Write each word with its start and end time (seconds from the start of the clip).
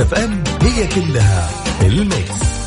FM 0.00 0.44
هي 0.62 0.86
كلها 0.86 1.50
ال 1.82 1.97
Mix. 1.97 2.58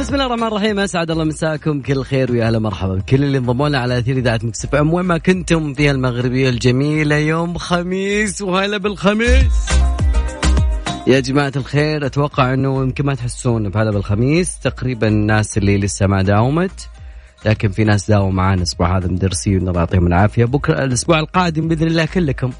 بسم 0.00 0.14
الله 0.14 0.26
الرحمن 0.26 0.46
الرحيم 0.46 0.78
أسعد 0.78 1.10
الله 1.10 1.24
مساكم 1.24 1.80
كل 1.82 2.04
خير 2.04 2.32
ويا 2.32 2.46
أهلا 2.46 2.58
مرحبا. 2.58 2.94
بكل 2.94 3.24
اللي 3.24 3.38
انضموا 3.38 3.68
لنا 3.68 3.78
على 3.78 3.98
أثير 3.98 4.16
إذاعة 4.16 4.40
Mix 4.42 4.64
FM 4.64 4.94
وين 4.94 5.06
ما 5.06 5.18
كنتم 5.18 5.74
في 5.74 5.90
المغربية 5.90 6.48
الجميلة 6.48 7.16
يوم 7.16 7.58
خميس 7.58 8.42
وهلا 8.42 8.76
بالخميس. 8.76 9.66
يا 11.06 11.20
جماعة 11.20 11.52
الخير 11.56 12.06
أتوقع 12.06 12.54
أنه 12.54 12.82
يمكن 12.82 13.06
ما 13.06 13.14
تحسون 13.14 13.68
بهلا 13.68 13.90
بالخميس 13.90 14.58
تقريبا 14.58 15.08
الناس 15.08 15.58
اللي 15.58 15.78
لسه 15.78 16.06
ما 16.06 16.22
داومت. 16.22 16.88
لكن 17.44 17.68
في 17.68 17.84
ناس 17.84 18.10
داوموا 18.10 18.32
معانا 18.32 18.54
الأسبوع 18.54 18.98
هذا 18.98 19.08
مدرسين 19.08 19.68
الله 19.68 19.80
يعطيهم 19.80 20.06
العافية. 20.06 20.44
بكرة 20.44 20.84
الأسبوع 20.84 21.18
القادم 21.18 21.68
بإذن 21.68 21.86
الله 21.86 22.04
كلكم. 22.04 22.52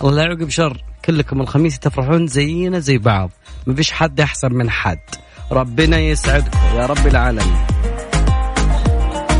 الله 0.00 0.14
لا 0.14 0.22
يعقب 0.22 0.48
شر 0.48 0.84
كلكم 1.04 1.40
الخميس 1.40 1.78
تفرحون 1.78 2.26
زينا 2.26 2.78
زي 2.78 2.98
بعض. 2.98 3.30
ما 3.66 3.74
فيش 3.74 3.92
حد 3.92 4.20
أحسن 4.20 4.52
من 4.54 4.70
حد. 4.70 4.98
ربنا 5.52 5.98
يسعدكم 5.98 6.58
يا 6.76 6.86
رب 6.86 7.06
العالمين. 7.06 7.56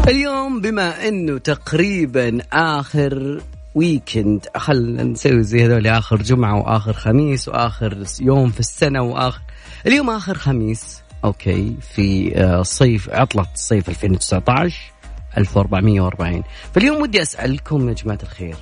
اليوم 0.09 0.61
بما 0.61 1.09
إنه 1.09 1.39
تقريبا 1.39 2.39
آخر 2.53 3.41
ويكند 3.75 4.47
خلنا 4.57 5.03
نسوي 5.03 5.43
زي 5.43 5.67
هذول 5.67 5.87
آخر 5.87 6.17
جمعة 6.17 6.59
وآخر 6.59 6.93
خميس 6.93 7.49
وآخر 7.49 8.05
يوم 8.21 8.51
في 8.51 8.61
السنة 8.61 9.03
واخر 9.03 9.41
اليوم 9.87 10.11
آخر 10.11 10.35
خميس. 10.35 11.00
أوكي 11.25 11.77
في 11.81 12.37
آه، 12.37 12.63
صيف 12.63 13.11
عطلة 13.11 13.47
صيف 13.55 13.89
2019 13.89 14.93
1440 15.39 16.43
فاليوم 16.75 17.03
ودي 17.03 17.23
أسألكم 17.23 17.89
يا 17.89 17.95
جماعة 17.95 18.19
الخير 18.23 18.57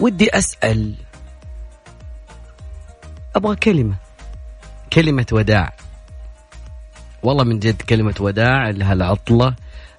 ودي 0.00 0.38
أسأل 0.38 0.94
أبغى 3.36 3.56
كلمة 3.56 3.94
كلمة 4.92 5.26
وداع. 5.32 5.72
والله 7.22 7.44
من 7.44 7.58
جد 7.58 7.82
كلمة 7.82 8.14
وداع 8.20 8.70
لهالعطلة 8.70 9.54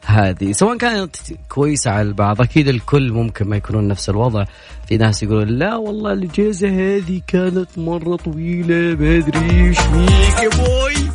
هذه. 0.06 0.52
سواء 0.52 0.78
كانت 0.78 1.16
كويسة 1.50 1.92
على 1.92 2.02
البعض 2.02 2.42
أكيد 2.42 2.68
الكل 2.68 3.12
ممكن 3.12 3.48
ما 3.48 3.58
يكونون 3.58 3.88
نفس 3.88 4.10
الوضع. 4.10 4.46
في 4.88 4.98
ناس 4.98 5.24
يقولون 5.24 5.48
لا 5.48 5.76
والله 5.76 6.14
الإجازة 6.14 6.68
هذه 6.70 7.22
كانت 7.28 7.78
مرة 7.78 8.16
طويلة 8.16 8.96
ما 9.00 9.18
أدري 9.18 9.68
إيش 9.68 9.80
فيك 9.80 10.44
يا 10.44 10.50
بوي. 10.50 11.12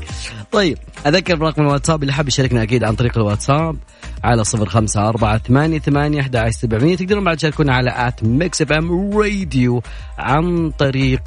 طيب 0.52 0.78
أذكر 1.06 1.36
برقم 1.36 1.62
الواتساب 1.62 2.02
اللي 2.02 2.12
حاب 2.12 2.28
يشاركنا 2.28 2.62
أكيد 2.62 2.84
عن 2.84 2.94
طريق 2.94 3.18
الواتساب 3.18 3.76
على 4.24 4.44
صفر 4.44 4.68
خمسة 4.68 5.08
أربعة 5.08 5.38
ثمانية 5.38 5.78
ثمانية 5.78 6.20
أحد 6.20 6.48
سبعمية. 6.50 6.96
تقدرون 6.96 7.24
بعد 7.24 7.36
تشاركونا 7.36 7.74
على 7.74 8.08
at 8.08 8.24
Mix 8.24 8.62
FM 8.62 9.18
Radio 9.18 9.82
عن 10.18 10.70
طريق 10.70 11.22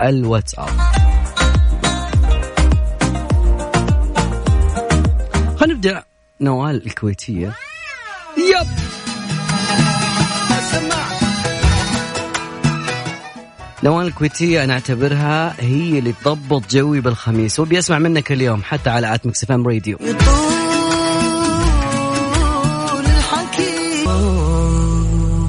الواتساب. 0.00 0.68
خلينا 5.56 5.74
نبدأ 5.74 6.04
نوال 6.40 6.86
الكويتية. 6.86 7.54
Yep! 8.36 8.66
نوال 13.84 14.06
الكويتية 14.06 14.64
أنا 14.64 14.72
أعتبرها 14.72 15.54
هي 15.60 15.98
اللي 15.98 16.12
تضبط 16.24 16.70
جوي 16.70 17.00
بالخميس 17.00 17.60
وبي 17.60 17.78
أسمع 17.78 17.98
منك 17.98 18.32
اليوم 18.32 18.62
حتى 18.62 18.90
على 18.90 19.14
at 19.14 19.26
Mix 19.26 19.50
FM 19.50 19.66
Radio. 19.66 19.98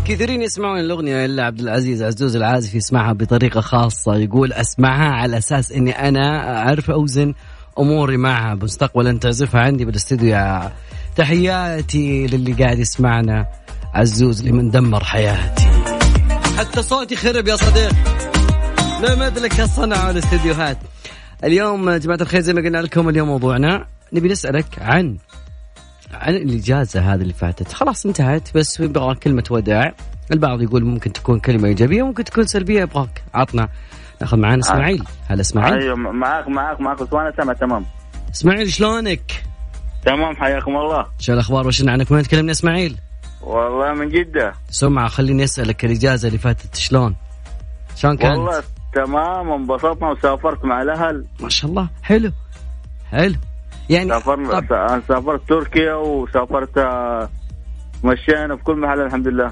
كثيرين 0.05 0.41
يسمعون 0.41 0.79
الأغنية 0.79 1.25
إلا 1.25 1.43
عبد 1.43 1.59
العزيز 1.59 2.03
عزوز 2.03 2.35
العازف 2.35 2.75
يسمعها 2.75 3.13
بطريقة 3.13 3.61
خاصة 3.61 4.15
يقول 4.15 4.53
أسمعها 4.53 5.11
على 5.11 5.37
أساس 5.37 5.71
إني 5.71 5.91
أنا 5.91 6.57
أعرف 6.57 6.91
أوزن 6.91 7.33
أموري 7.79 8.17
معها 8.17 8.55
مستقبلا 8.55 9.19
تعزفها 9.19 9.61
عندي 9.61 9.85
بالاستديو. 9.85 10.29
يا 10.29 10.73
تحياتي 11.15 12.27
للي 12.27 12.53
قاعد 12.53 12.79
يسمعنا 12.79 13.47
عزوز 13.93 14.47
اللي 14.47 14.69
دمر 14.69 15.03
حياتي. 15.03 15.67
حتى 16.57 16.81
صوتي 16.81 17.15
خرب 17.15 17.47
يا 17.47 17.55
صديق. 17.55 17.93
لا 19.01 19.27
ادرك 19.27 19.59
الصنعة 19.59 20.07
والاستديوهات. 20.07 20.77
اليوم 21.43 21.91
جماعة 21.91 22.17
الخير 22.21 22.41
زي 22.41 22.53
ما 22.53 22.61
قلنا 22.61 22.77
لكم 22.77 23.09
اليوم 23.09 23.27
موضوعنا 23.27 23.85
نبي 24.13 24.29
نسألك 24.29 24.65
عن 24.81 25.17
عن 26.13 26.35
الإجازة 26.35 27.13
هذه 27.13 27.21
اللي 27.21 27.33
فاتت. 27.33 27.73
خلاص 27.73 28.05
انتهت 28.05 28.57
بس 28.57 28.79
يبغى 28.79 29.15
كلمة 29.15 29.43
وداع. 29.49 29.93
البعض 30.31 30.61
يقول 30.61 30.85
ممكن 30.85 31.13
تكون 31.13 31.39
كلمة 31.39 31.67
إيجابية 31.67 32.03
ممكن 32.03 32.23
تكون 32.23 32.47
سلبية 32.47 32.81
يبغاك 32.81 33.23
عطنا 33.33 33.69
ناخذ 34.21 34.37
معانا 34.37 34.59
اسماعيل 34.61 35.03
هلا 35.27 35.41
اسماعيل 35.41 35.81
أيوه 35.81 35.95
معاك 35.95 36.47
معاك 36.47 36.81
معاك 36.81 37.13
وأنا 37.13 37.33
سامع 37.37 37.53
تمام 37.53 37.85
اسماعيل 38.31 38.71
شلونك؟ 38.71 39.43
تمام 40.05 40.35
حياكم 40.35 40.75
الله 40.77 41.05
شو 41.19 41.33
الأخبار 41.33 41.67
وش 41.67 41.87
عنك 41.87 42.11
وين 42.11 42.23
تكلمني 42.23 42.51
اسماعيل؟ 42.51 42.97
والله 43.41 43.93
من 43.93 44.09
جدة 44.09 44.53
سمعة 44.69 45.07
خليني 45.07 45.43
أسألك 45.43 45.85
الإجازة 45.85 46.27
اللي 46.27 46.39
فاتت 46.39 46.75
شلون؟ 46.75 47.15
شلون 47.95 48.17
كانت؟ 48.17 48.37
والله 48.37 48.63
تمام 48.93 49.51
انبسطنا 49.51 50.09
وسافرت 50.09 50.65
مع 50.65 50.81
الأهل 50.81 51.25
ما 51.39 51.49
شاء 51.49 51.69
الله 51.69 51.87
حلو 52.03 52.31
حلو 53.11 53.35
يعني 53.89 54.09
سافرنا. 54.09 55.01
سافرت 55.07 55.49
تركيا 55.49 55.93
وسافرت 55.93 56.77
آه، 56.77 57.29
مشينا 58.03 58.55
في 58.55 58.63
كل 58.63 58.75
محل 58.75 59.01
الحمد 59.01 59.27
لله 59.27 59.51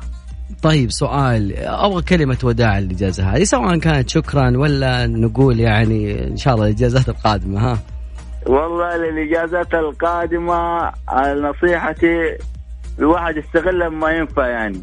طيب 0.66 0.92
سؤال. 0.92 1.54
أبغى 1.58 2.02
كلمة 2.02 2.38
وداع 2.44 2.78
الاجازه 2.78 3.24
هذه 3.24 3.44
سواء 3.44 3.78
كانت 3.80 4.10
شكرا 4.10 4.58
ولا 4.58 5.08
نقول 5.08 5.60
يعني 5.60 6.28
إن 6.28 6.38
شاء 6.38 6.54
الله 6.54 6.66
الإجازات 6.66 7.10
القادمة 7.10 7.72
ها؟ 7.72 7.80
والله 8.48 8.96
الاجازات 8.96 9.74
القادمة 9.74 10.92
نصيحتي 11.50 12.38
الواحد 13.00 13.38
يستغل 13.38 13.80
لما 13.80 14.12
ينفع 14.12 14.48
يعني. 14.48 14.82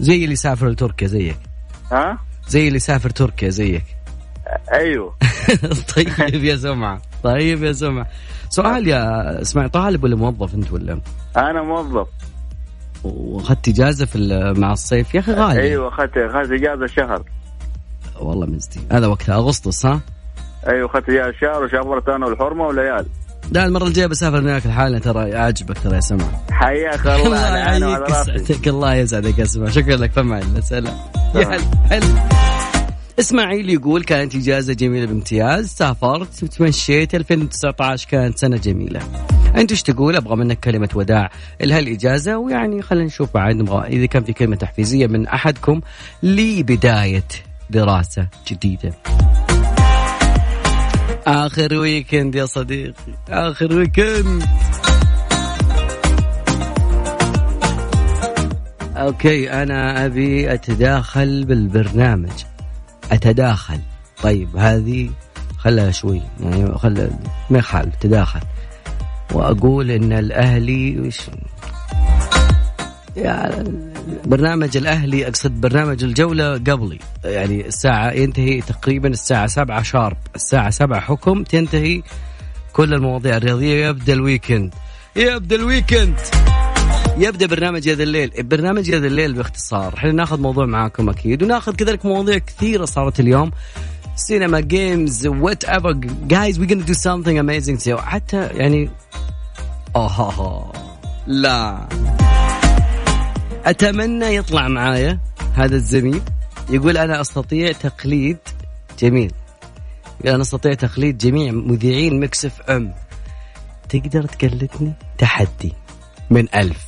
زي 0.00 0.24
اللي 0.24 0.36
سافر 0.36 0.68
لتركيا 0.68 1.06
زيك. 1.06 1.38
ها؟ 1.92 2.18
زي 2.48 2.68
اللي 2.68 2.78
سافر 2.78 3.10
تركيا 3.10 3.48
زيك. 3.48 3.84
أيوه. 4.72 5.14
طيب 5.96 6.44
يا 6.44 6.56
سمعة 6.56 7.02
طيب 7.22 7.62
يا 7.62 7.72
سمعة. 7.72 8.06
سؤال 8.48 8.88
يا 8.88 9.42
اسمع 9.42 9.66
طالب 9.66 10.04
ولا 10.04 10.16
موظف 10.16 10.54
أنت 10.54 10.72
ولا؟ 10.72 11.00
أنا 11.36 11.62
موظف. 11.62 12.08
واخذت 13.16 13.68
اجازه 13.68 14.06
في 14.06 14.18
مع 14.56 14.72
الصيف. 14.72 15.14
يا 15.14 15.20
أخي 15.20 15.32
غالي. 15.32 15.60
أيوه 15.60 15.88
أخذت 15.88 16.16
أخذت 16.16 16.52
إجازة 16.52 16.86
شهر. 16.86 17.22
والله 18.20 18.46
مزدي 18.46 18.80
هذا 18.92 19.06
وقتها 19.06 19.34
أغسطس 19.34 19.86
ها؟ 19.86 20.00
أيوه 20.68 20.90
أخذت 20.90 21.08
إجازة 21.08 21.32
شهر 21.40 21.64
وشافرت 21.64 22.08
أنا 22.08 22.26
والحرمة 22.26 22.64
والعيال. 22.64 23.06
لا 23.52 23.64
المرة 23.66 23.84
الجاية 23.84 24.06
بسافر 24.06 24.38
هناك 24.38 24.66
الحالة 24.66 24.98
ترى 24.98 25.34
عاجبك 25.34 25.78
ترى 25.78 25.94
يا 25.94 26.00
سمع. 26.00 26.24
حياك 26.50 27.06
الله 27.26 27.58
يحييك 27.58 28.08
يسعدك 28.08 28.68
الله 28.68 28.94
يسعدك 28.94 29.38
يا 29.38 29.44
سمع. 29.44 29.70
شكرا 29.70 29.96
لك 29.96 30.12
فما 30.12 30.60
سلام. 30.60 30.96
يا 31.34 31.58
هلا. 31.84 32.47
إسماعيل 33.18 33.70
يقول 33.70 34.04
كانت 34.04 34.34
إجازة 34.34 34.72
جميلة 34.72 35.06
بامتياز 35.06 35.66
سافرت 35.66 36.42
وتمشيت 36.42 37.14
2019 37.14 38.08
كانت 38.08 38.38
سنة 38.38 38.56
جميلة. 38.56 39.00
أنت 39.56 39.70
إيش 39.70 39.82
تقول؟ 39.82 40.16
أبغى 40.16 40.36
منك 40.36 40.60
كلمة 40.60 40.88
وداع. 40.94 41.30
لهالاجازه 41.60 42.38
ويعني 42.38 42.82
خلينا 42.82 43.06
نشوف 43.06 43.34
بعد 43.34 43.56
نبغى 43.56 43.86
إذا 43.86 44.06
كان 44.06 44.24
في 44.24 44.32
كلمة 44.32 44.56
تحفيزية 44.56 45.06
من 45.06 45.26
أحدكم 45.26 45.80
لبداية 46.22 47.24
دراسة 47.70 48.26
جديدة. 48.48 48.92
آخر 51.26 51.74
weekend 51.74 52.34
يا 52.34 52.46
صديقي. 52.46 53.12
آخر 53.28 53.76
weekend 53.76 54.42
okay 58.96 59.52
أنا 59.52 60.06
أبي 60.06 60.54
أتداخل 60.54 61.44
بالبرنامج. 61.44 62.32
أتداخل. 63.12 63.80
طيب 64.22 64.56
هذه 64.56 65.10
خلها 65.58 65.90
شوي 65.90 66.22
يعني 66.40 66.78
خل 66.78 67.10
ما 67.50 67.58
يخالف 67.58 67.94
تداخل. 68.00 68.40
وأقول 69.32 69.90
إن 69.90 70.12
الأهلي 70.12 71.00
وش؟ 71.00 71.20
يعني 73.16 73.92
برنامج 74.24 74.76
الأهلي 74.76 75.28
أقصد 75.28 75.60
برنامج 75.60 76.04
الجولة 76.04 76.52
قبلي. 76.52 76.98
يعني 77.24 77.66
الساعة 77.66 78.10
ينتهي 78.10 78.60
تقريبا 78.60 79.08
الساعة 79.08 79.46
7 79.46 79.82
sharp. 79.82 80.16
الساعة 80.36 80.70
7 80.70 81.00
حكم 81.00 81.42
تنتهي 81.42 82.02
كل 82.72 82.94
المواضيع 82.94 83.36
الرياضية. 83.36 83.86
يبدأ 83.86 84.12
ال 84.12 84.19
weekend. 84.19 84.74
يبدأ 85.16 85.56
ال 85.56 85.63
weekend. 85.63 86.16
يبدأ 87.18 87.46
برنامج 87.46 87.88
هذا 87.88 88.02
الليل. 88.02 88.30
برنامج 88.38 88.94
هذا 88.94 89.06
الليل 89.06 89.32
باختصار. 89.32 89.94
إحنا 89.96 90.12
ناخذ 90.12 90.40
موضوع 90.40 90.66
معاكم 90.66 91.08
أكيد 91.08 91.42
وناخذ 91.42 91.74
كذلك 91.74 92.06
مواضيع 92.06 92.38
كثيرة 92.38 92.84
صارت 92.84 93.20
اليوم. 93.20 93.50
سينما 94.16 94.60
games 94.60 95.26
whatever 95.26 95.92
guys 96.26 96.58
we 96.58 96.66
gonna 96.66 96.86
do 96.86 96.94
something 96.94 97.36
amazing 97.42 97.88
so 97.88 97.96
حتى 97.96 98.46
يعني 98.46 98.90
اوه 99.96 100.72
لا. 101.26 101.88
أتمنى 103.64 104.36
يطلع 104.36 104.68
معايا 104.68 105.18
هذا 105.54 105.76
الزميل. 105.76 106.20
يقول 106.70 106.96
أنا 106.96 107.20
أستطيع 107.20 107.72
تقليد 107.72 108.38
جميل. 108.98 109.32
يقول 110.20 110.34
أنا 110.34 110.42
أستطيع 110.42 110.74
تقليد 110.74 111.18
جميع 111.18 111.52
مذيعين 111.52 112.20
مكسف 112.20 112.60
إم. 112.60 112.94
تقدر 113.88 114.24
تقلدني؟ 114.24 114.92
تحدي. 115.18 115.72
من 116.30 116.46
ألف. 116.54 116.87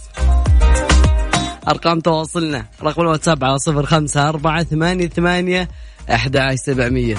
أرقام 1.71 2.01
تواصلنا. 2.01 2.65
رقم 2.83 3.03
الواتساب 3.03 3.45
على 3.45 3.59
صفر 3.59 3.87
خمسة 3.87 4.29
أربعة 4.29 4.65
ثمانية 4.65 5.09
ثمانية 5.09 5.69
أحد 6.15 6.55
سبعمية. 6.55 7.17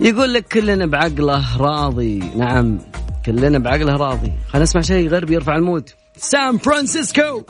يقول 0.00 0.34
لك 0.34 0.48
كلنا 0.48 0.86
بعقله 0.86 1.58
راضي. 1.58 2.18
نعم 2.36 2.78
كلنا 3.26 3.58
بعقله 3.58 3.96
راضي. 3.96 4.32
خلينا 4.48 4.62
نسمع 4.62 4.80
شيء 4.82 5.08
غربي 5.08 5.34
يرفع 5.34 5.56
ال 5.56 5.62
mood. 5.62 5.90
سان 6.16 6.58
فرانسيسكو. 6.58 7.42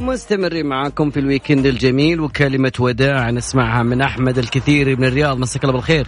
مستمرين 0.00 0.66
معاكم 0.66 1.10
في 1.10 1.20
ال 1.20 1.26
weekend 1.26 1.66
الجميل 1.66 2.20
وكلمة 2.20 2.72
وداع 2.80 3.30
نسمعها 3.30 3.82
من 3.82 4.02
أحمد 4.02 4.38
الكثير 4.38 4.96
من 4.98 5.04
الرياض. 5.04 5.38
مساك 5.38 5.64
الله 5.64 5.74
بالخير. 5.74 6.06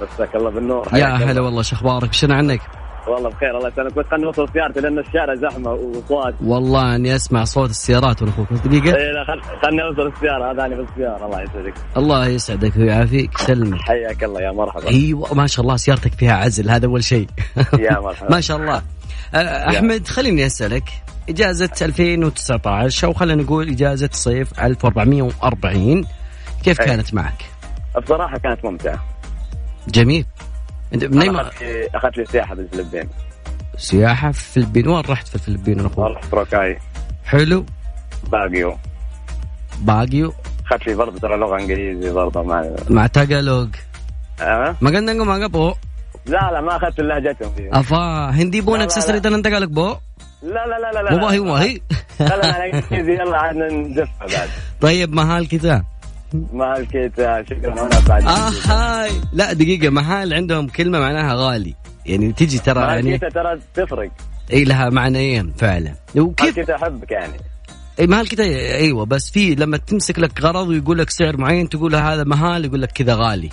مساك 0.00 0.36
الله 0.36 0.50
بالنور. 0.50 0.88
يا 0.94 1.06
هلا 1.06 1.40
والله 1.40 1.62
شو 1.62 1.76
أخبارك؟ 1.76 2.12
شنو 2.12 2.34
عنك؟ 2.34 2.60
والله 3.08 3.30
بخير 3.30 3.56
الله 3.56 3.68
يسلمك 3.68 3.94
بس 3.94 4.04
خليني 4.10 4.26
اوصل 4.26 4.48
سيارتي 4.52 4.80
لأن 4.80 4.98
الشارع 4.98 5.34
زحمة 5.34 5.70
واصوات 5.70 6.34
والله 6.42 6.96
أني 6.96 7.16
أسمع 7.16 7.44
صوت 7.44 7.70
السيارات 7.70 8.22
وأنا 8.22 8.32
أخوك. 8.32 8.52
دقيقة. 8.52 8.96
اي 8.96 9.12
لا 9.12 9.24
خلني 9.62 9.82
أوصل 9.82 10.06
السيارة. 10.06 10.52
هذا 10.52 10.64
أنا 10.66 10.76
بالسياره 10.76 11.26
الله 11.26 11.42
يسعدك. 11.42 11.74
الله 11.96 12.26
يسعدك 12.26 12.76
ويعافيك. 12.76 13.38
سلمك 13.38 13.80
حياك 13.80 14.24
الله. 14.24 14.40
يا 14.40 14.52
مرحبا. 14.52 14.88
أيوه 14.88 15.34
ما 15.34 15.46
شاء 15.46 15.62
الله 15.62 15.76
سيارتك 15.76 16.12
فيها 16.12 16.34
عزل. 16.34 16.70
هذا 16.70 16.86
أول 16.86 17.04
شيء. 17.04 17.26
يا 17.78 18.00
مرحبا. 18.00 18.30
ما 18.34 18.40
شاء 18.40 18.56
الله. 18.56 18.82
أحمد 19.34 20.08
خليني 20.08 20.46
أسألك. 20.46 20.84
إجازة 21.28 21.70
2019 21.82 23.06
أو 23.06 23.12
خلينا 23.12 23.42
نقول 23.42 23.68
إجازة 23.68 24.08
صيف 24.12 24.60
1440 24.60 26.04
كيف 26.64 26.80
أي. 26.80 26.86
كانت 26.86 27.14
معك؟ 27.14 27.44
بصراحه 28.02 28.38
كانت 28.38 28.64
ممتعة. 28.64 29.04
جميل. 29.88 30.26
أنت 30.94 31.04
منين 31.04 31.36
أخذت 31.94 32.16
لي 32.16 32.24
سياحة 32.24 32.54
بالفلبين 32.54 33.08
سياحة 33.76 34.32
في 34.32 34.56
الفلبين؟ 34.56 34.88
وين 34.88 35.04
رحت 35.08 35.28
في 35.28 35.34
الفلبين 35.34 35.80
أنا؟ 35.80 35.90
رحت 35.98 36.34
روكاي. 36.34 36.78
حلو. 37.24 37.66
باقيو. 38.32 38.76
باقيو. 39.80 40.32
أخذت 40.66 40.86
لي 40.86 40.94
برضه 40.94 41.18
ترى 41.18 41.36
لغة 41.36 41.58
إنجليزي 41.58 42.10
برضه 42.12 42.42
مع 42.42 42.64
مع 42.90 43.06
تاجالوج. 43.06 43.68
أه؟ 44.40 44.76
ما 44.80 44.90
قلنا 44.90 45.12
ما 45.12 45.44
قبو 45.44 45.74
لا 46.26 46.50
لا 46.52 46.60
ما 46.60 46.76
اخذت 46.76 47.00
لهجتهم 47.00 47.50
فيه 47.56 47.70
افا 47.72 48.30
هندي 48.30 48.60
بونك 48.60 48.90
سسري 48.90 49.20
تنن 49.20 49.42
تاجالوج 49.42 49.68
بو 49.68 49.88
لا 50.42 50.66
لا 50.66 50.78
لا 50.78 50.92
لا 50.92 51.02
لا 51.02 51.12
والله 51.12 51.40
والله 51.40 51.80
لا 52.20 52.36
لا 52.36 52.64
انجليزي 52.64 53.12
يلا 53.12 53.36
عاد 53.38 53.56
نزفها 53.56 54.26
بعد 54.32 54.48
طيب 54.80 55.14
مهال 55.14 55.48
كذا 55.48 55.84
مهال 56.52 56.88
كيتا 56.88 57.42
شكرا 57.42 57.72
أنا 57.72 58.00
بعد 58.08 58.24
آه 58.24 58.50
هاي 58.66 59.10
لا 59.32 59.52
دقيقه 59.52 59.90
مهال 59.90 60.34
عندهم 60.34 60.68
كلمه 60.68 60.98
معناها 60.98 61.34
غالي 61.34 61.74
يعني 62.06 62.32
تجي 62.32 62.58
ترى 62.58 62.80
يعني 62.80 63.18
ترى 63.18 63.58
تفرق 63.74 64.10
اي 64.52 64.64
لها 64.64 64.90
معنيين 64.90 65.52
فعلا 65.58 65.94
وكيف 66.16 66.56
كذا 66.56 66.76
احبك 66.76 67.10
يعني 67.10 67.32
اي 68.00 68.06
مهال 68.06 68.28
كذا 68.28 68.44
أيوه 68.74 69.06
بس 69.06 69.30
في 69.30 69.54
لما 69.54 69.76
تمسك 69.76 70.18
لك 70.18 70.40
غرض 70.40 70.68
ويقول 70.68 70.98
لك 70.98 71.10
سعر 71.10 71.36
معين 71.36 71.68
تقول 71.68 71.94
هذا 71.94 72.24
مهال 72.24 72.64
يقول 72.64 72.82
لك 72.82 72.92
كذا 72.92 73.14
غالي 73.14 73.50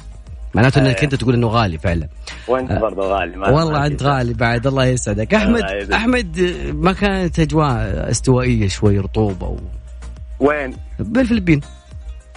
معناته 0.54 0.82
إنك 0.82 0.98
أيه. 0.98 1.04
أنت 1.04 1.16
تقول 1.16 1.34
إنه 1.34 1.48
غالي 1.48 1.78
فعلا. 1.78 2.08
وأنت 2.48 2.72
برضه 2.72 3.02
غالي 3.02 3.38
ما 3.38 3.50
والله 3.50 3.86
انت 3.86 4.04
غالي 4.04 4.34
بعد 4.34 4.68
الله 4.68 4.86
يسعدك. 4.86 5.34
أحمد 5.34 5.64
أحمد 5.94 6.40
ما 6.74 6.94
كانت 6.94 7.40
أجواء 7.40 8.12
استوائية 8.12 8.68
شوي 8.68 9.00
رطوبة 9.00 9.48
و... 9.48 9.58
وين؟ 10.40 10.74
بالفلبين. 11.00 11.62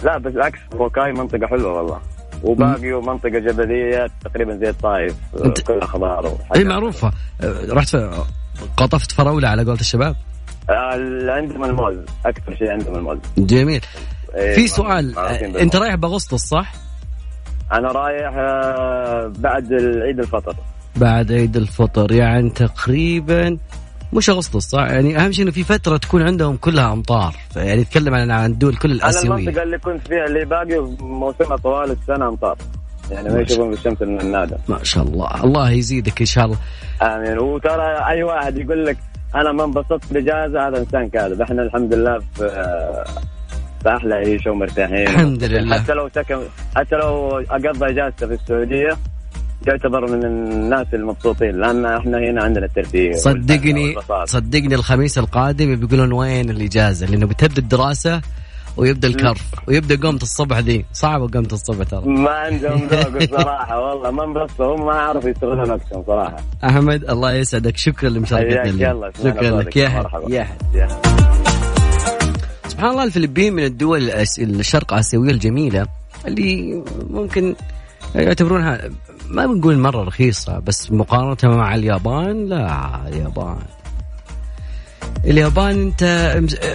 لا 0.03 0.17
بالعكس 0.17 0.59
روكاي 0.73 1.11
منطقة 1.11 1.47
حلوة 1.47 1.73
والله. 1.73 1.99
وباقي 2.43 2.91
منطقة 2.91 3.39
جبلية 3.39 4.07
تقريبا 4.23 4.57
زي 4.57 4.69
الطايف 4.69 5.15
انت... 5.45 5.61
كلها 5.61 5.85
خضار 5.85 6.37
إي 6.55 6.63
معروفة. 6.63 7.11
رحت 7.69 7.97
قطفت 8.77 9.11
فراولة 9.11 9.47
على 9.47 9.63
قولة 9.63 9.79
الشباب؟ 9.79 10.15
آه 10.69 11.31
عندهم 11.31 11.63
الموز 11.63 11.97
أكثر 12.25 12.55
شيء 12.55 12.71
عندهم 12.71 12.95
الموز. 12.95 13.17
جميل. 13.37 13.81
إيه 14.35 14.55
في 14.55 14.67
سؤال 14.67 15.19
أنت 15.57 15.75
رايح 15.75 15.95
بأغسطس 15.95 16.41
صح؟ 16.41 16.73
أنا 17.73 17.91
رايح 17.91 18.33
آه، 18.37 19.31
بعد 19.39 19.73
عيد 19.73 20.19
الفطر. 20.19 20.55
بعد 20.95 21.31
عيد 21.31 21.57
الفطر 21.57 22.11
يعني 22.11 22.49
تقريبا 22.49 23.57
مش 24.13 24.29
أغسطس 24.29 24.69
صح؟ 24.69 24.79
يعني 24.79 25.17
أهم 25.17 25.31
شيء 25.31 25.43
إنه 25.43 25.51
في 25.51 25.63
فترة 25.63 25.97
تكون 25.97 26.21
عندهم 26.21 26.57
كلها 26.57 26.93
أمطار. 26.93 27.35
يعني 27.55 27.83
تكلم 27.83 28.13
عن 28.13 28.31
عن 28.31 28.51
الدول 28.51 28.75
كل 28.75 28.91
الآسيوية. 28.91 29.27
أنا 29.27 29.39
المنطقة 29.39 29.63
اللي 29.63 29.77
كنت 29.77 30.07
فيها 30.07 30.25
اللي 30.25 30.45
باقي 30.45 30.79
موسمها 30.99 31.57
طوال 31.57 31.91
السنة 31.91 32.27
أمطار. 32.27 32.57
يعني 33.11 33.29
ما 33.29 33.41
يشوفون 33.41 33.69
بالشمس 33.69 34.01
من 34.01 34.21
النادى 34.21 34.55
ما 34.67 34.83
شاء 34.83 35.03
الله. 35.03 35.43
الله 35.43 35.71
يزيدك 35.71 36.19
إن 36.19 36.25
شاء 36.25 36.45
الله. 36.45 36.57
آمين. 37.01 37.39
وترى 37.39 38.07
أي 38.09 38.23
واحد 38.23 38.57
يقول 38.57 38.85
لك 38.85 38.97
أنا 39.35 39.51
ما 39.51 39.63
انبسطت 39.63 40.13
بالاجازه 40.13 40.67
هذا 40.67 40.77
إنسان 40.77 41.09
كاذب. 41.09 41.41
إحنا 41.41 41.61
الحمد 41.63 41.93
لله 41.93 42.19
في 42.19 43.03
في 43.85 43.95
أحلى 43.95 44.13
عيشه 44.15 44.51
ومرتاحين. 44.51 45.07
الحمد 45.07 45.43
لله. 45.43 45.79
حتى 45.79 45.93
لو 45.93 46.09
سكن 46.15 46.39
حتى 46.75 46.95
لو 46.95 47.39
أقضى 47.39 47.85
اجازته 47.85 48.27
في 48.27 48.33
السعودية 48.33 48.97
يعتبر 49.67 50.11
من 50.11 50.25
الناس 50.25 50.87
المبسوطين 50.93 51.59
لأن 51.59 51.85
إحنا 51.85 52.17
هنا 52.17 52.43
عندنا 52.43 52.65
الترفيه 52.65 53.11
صدقني 53.11 53.95
صدقني 54.25 54.75
الخميس 54.75 55.17
القادم 55.17 55.75
بيقولون 55.75 56.13
وين 56.13 56.49
الإجازة؟ 56.49 57.07
لأنه 57.07 57.27
بتبدا 57.27 57.57
الدراسة 57.57 58.21
ويبدأ 58.77 59.07
الكرف 59.07 59.51
ويبدأ 59.67 60.07
قومة 60.07 60.19
الصبح 60.21 60.57
ذي 60.57 60.85
صعبة 60.93 61.29
قومة 61.33 61.47
الصبح 61.51 61.83
ترى. 61.83 62.01
ما 62.05 62.29
عندهم 62.29 62.87
ذوق 62.87 63.41
صراحة 63.41 63.79
والله. 63.79 64.11
ما 64.11 64.23
انبسطوا 64.23 64.75
هم 64.75 64.85
ما 64.85 64.93
عرفوا 64.93 65.29
يستغلون 65.29 65.71
وقتهم 65.71 66.03
صراحة 66.07 66.37
أحمد 66.63 67.09
الله 67.09 67.33
يسعدك. 67.33 67.77
شكرا 67.77 68.09
لمشاركتنا 68.09 69.11
شكرا 69.23 69.61
لك. 69.61 69.77
يا 69.77 70.47
يا 70.73 70.87
سبحان 72.75 72.91
الله 72.91 73.03
الفلبين 73.03 73.53
من 73.53 73.63
الدول 73.63 74.09
الشرق 74.39 74.93
آسيوية 74.93 75.31
الجميلة 75.31 75.87
اللي 76.27 76.83
ممكن 77.09 77.55
يعتبرونها 78.15 78.89
ما 79.29 79.45
بنقول 79.45 79.77
مرة 79.77 80.03
رخيصة 80.03 80.59
بس 80.59 80.91
مقارنة 80.91 81.55
مع 81.55 81.75
اليابان 81.75 82.45
لا 82.45 83.07
اليابان. 83.07 83.57
اليابان 85.25 85.79
أنت 85.79 86.03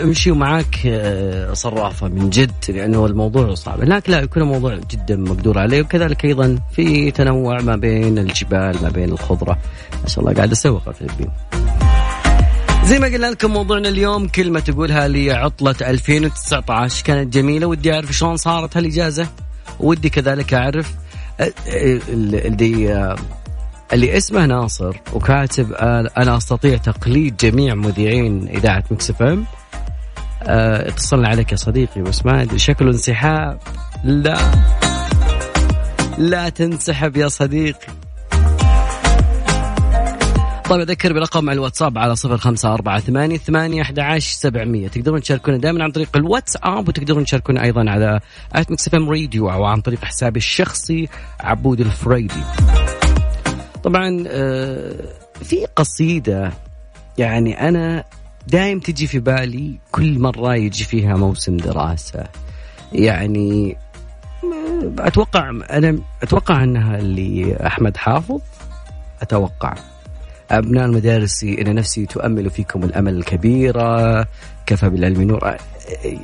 امشي 0.02 0.30
ومعاك 0.30 0.86
آه، 0.86 1.52
صرافة 1.52 2.08
من 2.08 2.30
جد 2.30 2.52
لأنه 2.68 3.06
الموضوع 3.06 3.54
صعب. 3.54 3.80
هناك 3.80 4.10
لا 4.10 4.20
يكون 4.20 4.42
الموضوع 4.42 4.80
جدا 4.90 5.16
مقدور 5.16 5.58
عليه 5.58 5.82
وكذلك 5.82 6.24
أيضا 6.24 6.58
في 6.72 7.10
تنوع 7.10 7.60
ما 7.60 7.76
بين 7.76 8.18
الجبال 8.18 8.82
ما 8.82 8.88
بين 8.88 9.10
الخضرة. 9.10 9.58
ما 10.02 10.08
شاء 10.08 10.20
الله 10.24 10.34
قاعد 10.34 10.50
اسوق 10.52 10.88
الفلبين. 10.88 11.30
زي 12.90 12.98
ما 12.98 13.06
قلنا 13.06 13.26
لكم 13.26 13.50
موضوعنا 13.50 13.88
اليوم 13.88 14.28
كلمة 14.28 14.60
تقولها 14.60 15.08
لي 15.08 15.32
عطلة 15.32 15.74
2019 15.80 17.04
كانت 17.04 17.34
جميلة 17.34 17.66
ودي 17.66 17.94
أعرف 17.94 18.12
شلون 18.12 18.36
صارت 18.36 18.76
هالإجازة 18.76 19.28
ودي 19.80 20.08
كذلك 20.08 20.54
أعرف 20.54 20.94
اللي 21.68 23.16
اللي 23.92 24.16
اسمه 24.16 24.46
ناصر 24.46 24.96
وكاتب 25.12 25.72
أنا 26.18 26.36
أستطيع 26.36 26.76
تقليد 26.76 27.36
جميع 27.36 27.74
مذيعين 27.74 28.48
إذاعة 28.48 28.84
Mix 28.90 29.10
FM. 29.10 29.44
اتصلنا 30.42 31.28
عليك 31.28 31.52
يا 31.52 31.56
صديقي 31.56 32.02
بس 32.02 32.26
ما 32.26 32.42
ادري 32.42 32.58
شكله 32.58 32.90
انسحاب. 32.90 33.58
لا. 34.04 34.38
لا 36.18 36.48
تنسحب 36.48 37.16
يا 37.16 37.28
صديقي. 37.28 37.86
طيب 40.70 40.80
أذكر 40.80 41.12
برقم 41.12 41.50
الواتساب 41.50 41.98
على 41.98 42.16
صفر 42.16 42.38
خمسة 42.38 42.74
أربعة 42.74 43.00
ثمانية 43.00 43.38
ثمانية 43.38 43.82
أحد 43.82 43.98
عشر 43.98 44.32
سبعمية 44.32 44.88
تقدرون 44.88 45.20
تشاركونا 45.20 45.56
دائما 45.56 45.84
عن 45.84 45.90
طريق 45.90 46.16
الواتساب 46.16 46.88
وتقدرون 46.88 47.24
تشاركونا 47.24 47.62
أيضا 47.62 47.90
على 47.90 48.20
at 48.52 48.70
Mix 48.70 48.88
FM 48.88 49.10
Radio 49.10 49.50
أو 49.50 49.64
عن 49.64 49.80
طريق 49.80 50.04
حسابي 50.04 50.38
الشخصي 50.38 51.08
عبود 51.40 51.80
الفريدي. 51.80 52.42
طبعا 53.82 54.24
آه، 54.28 54.94
في 55.42 55.66
قصيدة 55.76 56.52
يعني 57.18 57.68
أنا 57.68 58.04
دايم 58.48 58.80
تجي 58.80 59.06
في 59.06 59.18
بالي 59.18 59.78
كل 59.92 60.18
مرة 60.18 60.54
يجي 60.54 60.84
فيها 60.84 61.16
موسم 61.16 61.56
دراسة. 61.56 62.24
يعني 62.92 63.76
أتوقع 64.98 65.50
أنا 65.50 65.98
أتوقع 66.22 66.64
أنها 66.64 66.98
اللي 66.98 67.56
أحمد 67.66 67.96
حافظ 67.96 68.40
أتوقع. 69.22 69.74
أبناء 70.50 70.84
المدارس 70.84 71.44
إن 71.44 71.74
نفسي 71.74 72.06
تؤمل 72.06 72.50
فيكم 72.50 72.84
الأمل 72.84 73.16
الكبير 73.16 73.74
كفى 74.66 74.88
بالعلم 74.88 75.22
نور. 75.22 75.56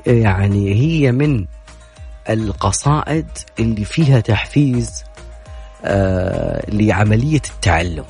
يعني 0.06 0.74
هي 0.74 1.12
من 1.12 1.44
القصائد 2.30 3.26
اللي 3.58 3.84
فيها 3.84 4.20
تحفيز 4.20 5.04
آه، 5.84 6.70
لعملية 6.70 7.42
التعلم. 7.54 8.04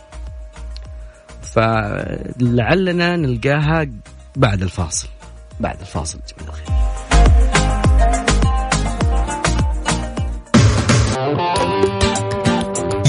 فلعلنا 1.42 3.16
نلقاها 3.16 3.86
بعد 4.36 4.62
الفاصل. 4.62 5.08
بعد 5.60 5.80
الفاصل 5.80 6.18
جميل 6.28 6.48
الخير. 6.48 7.05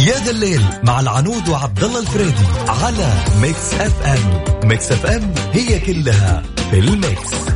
يا 0.08 0.14
ذا 0.14 0.32
الليل 0.32 0.62
مع 0.84 1.00
العنود 1.00 1.50
وعبد 1.50 1.84
الله 1.84 2.00
الفريدي 2.00 2.46
على 2.68 3.14
Mix 3.42 3.74
FM. 3.74 4.44
Mix 4.70 4.92
FM 4.92 5.34
هي 5.54 5.80
كلها 5.80 6.44
في 6.72 6.80
ال 6.80 6.93
Mix. 6.93 7.48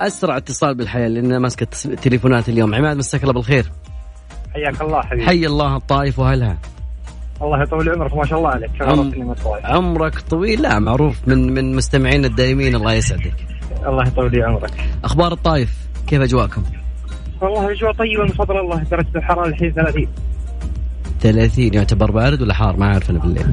أسرع 0.00 0.36
اتصال 0.36 0.74
بالحياة 0.74 1.08
لأن 1.08 1.36
ماسكة 1.36 1.66
تليفونات 2.02 2.48
اليوم. 2.48 2.74
عماد 2.74 2.96
مساك 2.96 3.22
الله 3.22 3.32
بالخير. 3.32 3.72
حياك 4.54 4.82
الله 4.82 5.02
حبيبي. 5.02 5.26
حي 5.26 5.46
الله 5.46 5.76
الطائف 5.76 6.18
وأهلها. 6.18 6.58
الله 7.42 7.62
يطول 7.62 7.88
عمرك 7.88 8.14
ما 8.14 8.24
شاء 8.24 8.38
الله 8.38 8.50
عليك. 8.50 8.70
عم... 8.80 9.34
عمرك 9.64 10.20
طويل؟ 10.20 10.62
لا 10.62 10.78
معروف 10.78 11.16
من 11.26 11.54
من 11.54 11.76
مستمعينا 11.76 12.26
الدائمين 12.26 12.76
الله 12.76 12.92
يسعدك. 12.92 13.34
الله 13.86 14.06
يطول 14.08 14.32
لي 14.32 14.42
عمرك. 14.42 14.72
أخبار 15.04 15.32
الطايف 15.32 15.89
كيف 16.10 16.22
أجواءكم؟ 16.22 16.62
والله 17.40 17.72
اجواء 17.72 17.92
طيبة 17.92 18.22
من 18.22 18.28
فضل 18.28 18.56
الله 18.60 18.82
درجة 18.90 19.08
الحرارة 19.16 19.48
الحين 19.48 19.72
30 19.72 20.06
30 21.20 21.74
يعتبر 21.74 22.10
بارد 22.10 22.42
ولا 22.42 22.54
حار؟ 22.54 22.76
ما 22.76 22.86
أعرف 22.86 23.10
أنا 23.10 23.18
بالليل. 23.18 23.46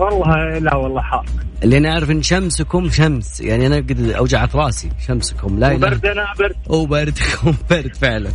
والله 0.00 0.58
لا 0.58 0.74
والله 0.76 1.00
حار. 1.02 1.26
اللي 1.64 1.78
أنا 1.78 1.92
أعرف 1.92 2.10
إن 2.10 2.22
شمسكم 2.22 2.90
شمس 2.90 3.40
يعني 3.40 3.66
أنا 3.66 3.76
قد 3.76 4.10
أوجعت 4.18 4.56
راسي 4.56 4.88
شمسكم 5.06 5.58
لا 5.58 5.76
برد 5.76 6.06
أنا 6.06 6.26
برد. 6.38 6.56
وبردكم 6.68 7.54
برد 7.70 7.94
فعلا. 7.96 8.30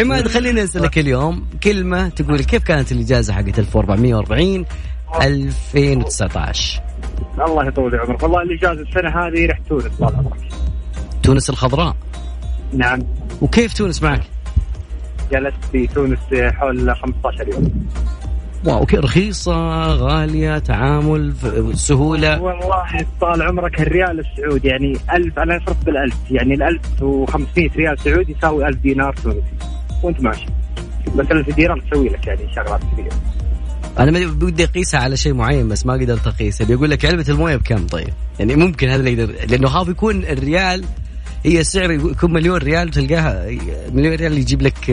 عماد 0.00 0.28
خليني 0.28 0.64
اسالك 0.64 0.98
اليوم 0.98 1.46
كلمة 1.64 2.08
تقول 2.08 2.40
كيف 2.44 2.64
كانت 2.64 2.92
الإجازة 2.92 3.32
حقت 3.34 3.58
1440 3.58 4.64
2019 5.22 6.82
الله 7.48 7.66
يطول 7.66 7.94
عمرك. 7.96 8.22
والله 8.22 8.42
الإجازة 8.42 8.82
السنة 8.82 9.10
هذه 9.10 9.46
رحت 9.46 9.62
تونس 9.68 9.84
طال 10.00 10.14
عمرك 10.16 10.36
تونس 11.22 11.50
الخضراء. 11.50 11.96
نعم. 12.72 13.02
وكيف 13.40 13.72
تونس 13.72 14.02
معك؟ 14.02 14.22
جلست 15.32 15.64
في 15.72 15.86
تونس 15.86 16.18
حول 16.32 16.96
15 16.96 17.48
يوم. 17.48 17.86
wow 18.64 18.86
رخيصة 18.94 19.86
غالية 19.86 20.58
تعامل 20.58 21.34
سهولة. 21.74 22.42
والله 22.42 23.06
طال 23.20 23.42
عمرك 23.42 23.80
الريال 23.80 24.20
السعودي 24.20 24.68
يعني 24.68 24.98
ألف 25.14 25.38
أنا 25.38 25.60
صرت 25.66 25.84
بالألف 25.84 26.16
يعني 26.30 26.54
ال 26.54 26.62
1500 26.62 27.70
ريال 27.76 27.98
سعودي 27.98 28.32
يساوي 28.38 28.68
1000 28.68 28.76
دينار 28.76 29.14
تونسي. 29.14 29.42
وأنت 30.02 30.20
ماشي. 30.20 30.46
بس 31.16 31.26
1000 31.30 31.54
دينار 31.54 31.80
تسوي 31.80 32.08
لك 32.08 32.26
يعني 32.26 32.54
شغلات 32.54 32.80
كثيرة 32.92 33.10
أنا 33.98 34.10
ما 34.10 34.32
بدي 34.32 34.64
أقيسها 34.64 35.00
على 35.00 35.16
شيء 35.16 35.34
معين 35.34 35.68
بس 35.68 35.86
ما 35.86 35.92
قدرت 35.92 36.26
اقيسها 36.26 36.66
بيقول 36.66 36.90
لك 36.90 37.04
علبة 37.04 37.24
الموية 37.28 37.56
بكم 37.56 37.86
طيب؟ 37.86 38.08
يعني 38.38 38.56
ممكن 38.56 38.88
هذا 38.88 38.96
اللي 38.96 39.12
يقدر 39.12 39.34
لأنه 39.48 39.68
خاف 39.68 39.88
يكون 39.88 40.24
الريال 40.24 40.84
هي 41.44 41.64
سعر 41.64 41.90
يكون 41.90 42.32
مليون 42.32 42.58
ريال 42.58 42.90
تلقاها. 42.90 43.46
مليون 43.92 44.14
ريال 44.14 44.38
يجيب 44.38 44.62
لك 44.62 44.90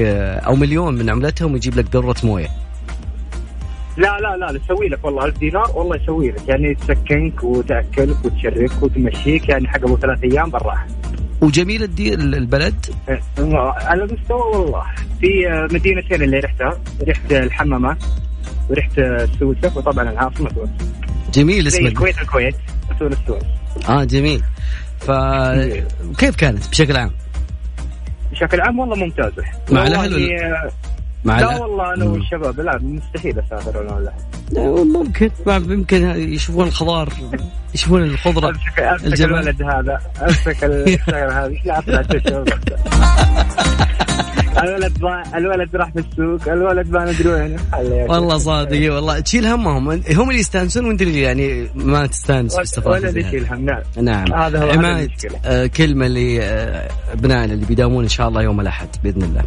أو 0.48 0.56
مليون 0.56 0.96
من 0.96 1.10
عملتهم 1.10 1.56
يجيب 1.56 1.76
لك 1.76 1.96
ذره 1.96 2.16
موية. 2.24 2.48
لا 3.98 4.18
لا 4.20 4.38
لا 4.38 4.60
يسوي 4.64 4.90
لك 4.90 5.06
والله. 5.06 5.26
1000 5.26 5.38
دينار 5.38 5.72
والله 5.76 5.96
يسوي 6.04 6.32
لك. 6.32 6.48
يعني 6.48 6.76
تسكنك 6.76 7.44
وتأكلك 7.44 8.26
وتشربك 8.26 8.84
وتمشيك 8.84 9.50
يعني 9.50 9.68
حق 9.68 9.84
أبو 9.84 9.98
ثلاث 9.98 10.24
أيام 10.24 10.50
بالراحه 10.50 10.88
وجميل 11.42 11.84
الدي 11.84 12.14
البلد؟ 12.14 12.86
على 13.60 14.04
مستوى 14.04 14.42
والله. 14.58 14.84
في 15.22 15.28
مدينتين 15.72 16.22
اللي 16.22 16.40
رحتها. 16.40 16.80
رحت 17.08 17.32
الحمامات 17.32 17.98
ورحت 18.70 19.02
سوسه 19.40 19.78
وطبعا 19.78 20.12
العاصمة 20.12 20.50
تونس 20.50 20.70
جميل 21.34 21.68
اسم 21.68 21.86
الكويت 21.86 22.22
الكويت 22.22 22.56
تونس 23.00 23.18
تونس 23.28 23.44
آه 23.90 24.04
جميل. 24.04 24.44
فكيف 25.00 26.36
كانت 26.36 26.68
بشكل 26.70 26.98
عام؟ 26.98 27.12
بشكل 28.32 28.62
عام 28.62 28.80
والله 28.80 28.96
ممتازة 28.96 29.44
مع 29.72 29.88
الأهل؟ 29.88 30.32
مع 31.26 31.40
لا 31.40 31.58
والله 31.58 31.94
أنا 31.94 32.06
والشباب 32.06 32.60
لا 32.60 32.80
مستحيل 32.82 33.40
أسافر 33.40 33.82
أنا 33.82 33.96
ولا 33.96 34.84
ممكن 34.84 35.32
يمكن 35.48 36.06
يشوفون 36.06 36.68
الخضار 36.68 37.14
يشوفون 37.74 38.04
الخضرة 38.04 38.56
امسك 38.80 39.22
الولد 39.22 39.64
هذا 39.64 40.00
أمسك 40.22 40.64
هذا 41.10 41.52
لا 41.66 42.04
الولد 44.64 45.02
ما 45.02 45.38
الولد 45.38 45.76
راح 45.76 45.92
في 45.92 46.00
السوق 46.00 46.54
الولد 46.54 46.90
ما 46.90 47.12
ندري 47.12 47.30
وين 47.30 47.58
والله 48.10 48.38
صادق 48.38 48.94
والله 48.94 49.20
تشيل 49.20 49.46
همهم 49.46 49.90
هم 49.90 50.30
اللي 50.30 50.40
يستانسون 50.40 50.86
وأنت 50.86 51.02
اللي 51.02 51.22
يعني 51.22 51.70
ما 51.76 52.06
تستانس 52.06 52.56
باستفاضه 52.56 52.98
الولد 52.98 53.18
يشيل 53.18 53.46
هم 53.46 53.66
نعم 53.66 53.82
نعم. 53.98 54.34
هذا 54.34 54.64
هو 54.64 54.70
عماد 54.70 55.10
آه 55.46 55.68
كلمة 55.68 56.08
لأبنائنا 56.08 57.54
اللي 57.54 57.66
بيداومون 57.66 58.04
إن 58.04 58.10
شاء 58.10 58.28
الله 58.28 58.42
يوم 58.42 58.62
الأحد 58.62 58.88
بإذن 59.04 59.24
الله. 59.24 59.44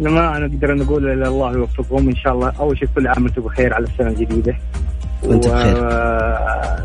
ما 0.00 0.38
نقدر 0.38 0.74
نقول 0.74 1.10
إلا 1.10 1.28
الله 1.28 1.52
يوفقهم. 1.52 2.08
إن 2.08 2.16
شاء 2.16 2.32
الله 2.32 2.52
أول 2.60 2.78
شيء 2.78 2.88
كل 2.94 3.06
عام 3.06 3.24
وأنتم 3.24 3.42
بخير 3.42 3.74
على 3.74 3.84
السنة 3.84 4.08
الجديدة. 4.08 4.56
وأنت 5.22 5.46
بخير. 5.46 5.76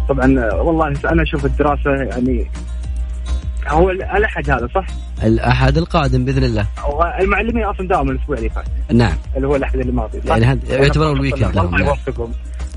طبعا 0.10 0.54
والله 0.54 0.88
أنا 0.88 1.24
أشوف 1.24 1.46
الدراسة 1.46 1.92
يعني 1.92 2.48
هو 3.68 3.90
الأحد 3.90 4.50
هذا 4.50 4.68
صح؟ 4.76 4.86
الأحد 5.24 5.78
القادم 5.78 6.26
بإذن 6.26 6.44
الله. 6.44 6.66
المعلمين 7.20 7.64
أصلا 7.64 7.88
داوم 7.88 8.10
الأسبوع 8.10 8.38
اللي 8.38 8.50
فات. 8.50 8.66
نعم. 8.92 9.14
اللي 9.36 9.48
هو 9.48 9.56
الأحد 9.56 9.80
الماضي 9.80 10.22
يعني 10.26 10.46
هذا 10.46 10.60
يعتبر 10.70 11.12
الويكند 11.12 11.58
الله 11.58 11.80
يوفقهم 11.80 12.32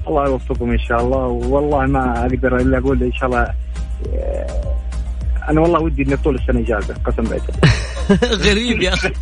الله 0.08 0.24
يوفقهم 0.24 0.70
إن 0.70 0.78
شاء 0.78 1.00
الله. 1.00 1.26
والله 1.26 1.86
ما 1.86 2.20
أقدر 2.20 2.56
إلا 2.56 2.78
أقول 2.78 3.02
إن 3.02 3.12
شاء 3.12 3.28
الله 3.28 3.50
أنا 5.48 5.60
والله 5.60 5.80
ودي 5.80 6.02
إني 6.02 6.16
طول 6.16 6.34
السنة 6.34 6.60
اجازه 6.60 6.94
قسم 7.04 7.22
بالله 7.22 7.40
غريب 8.50 8.82
يا 8.82 8.94
أخي. 8.94 9.12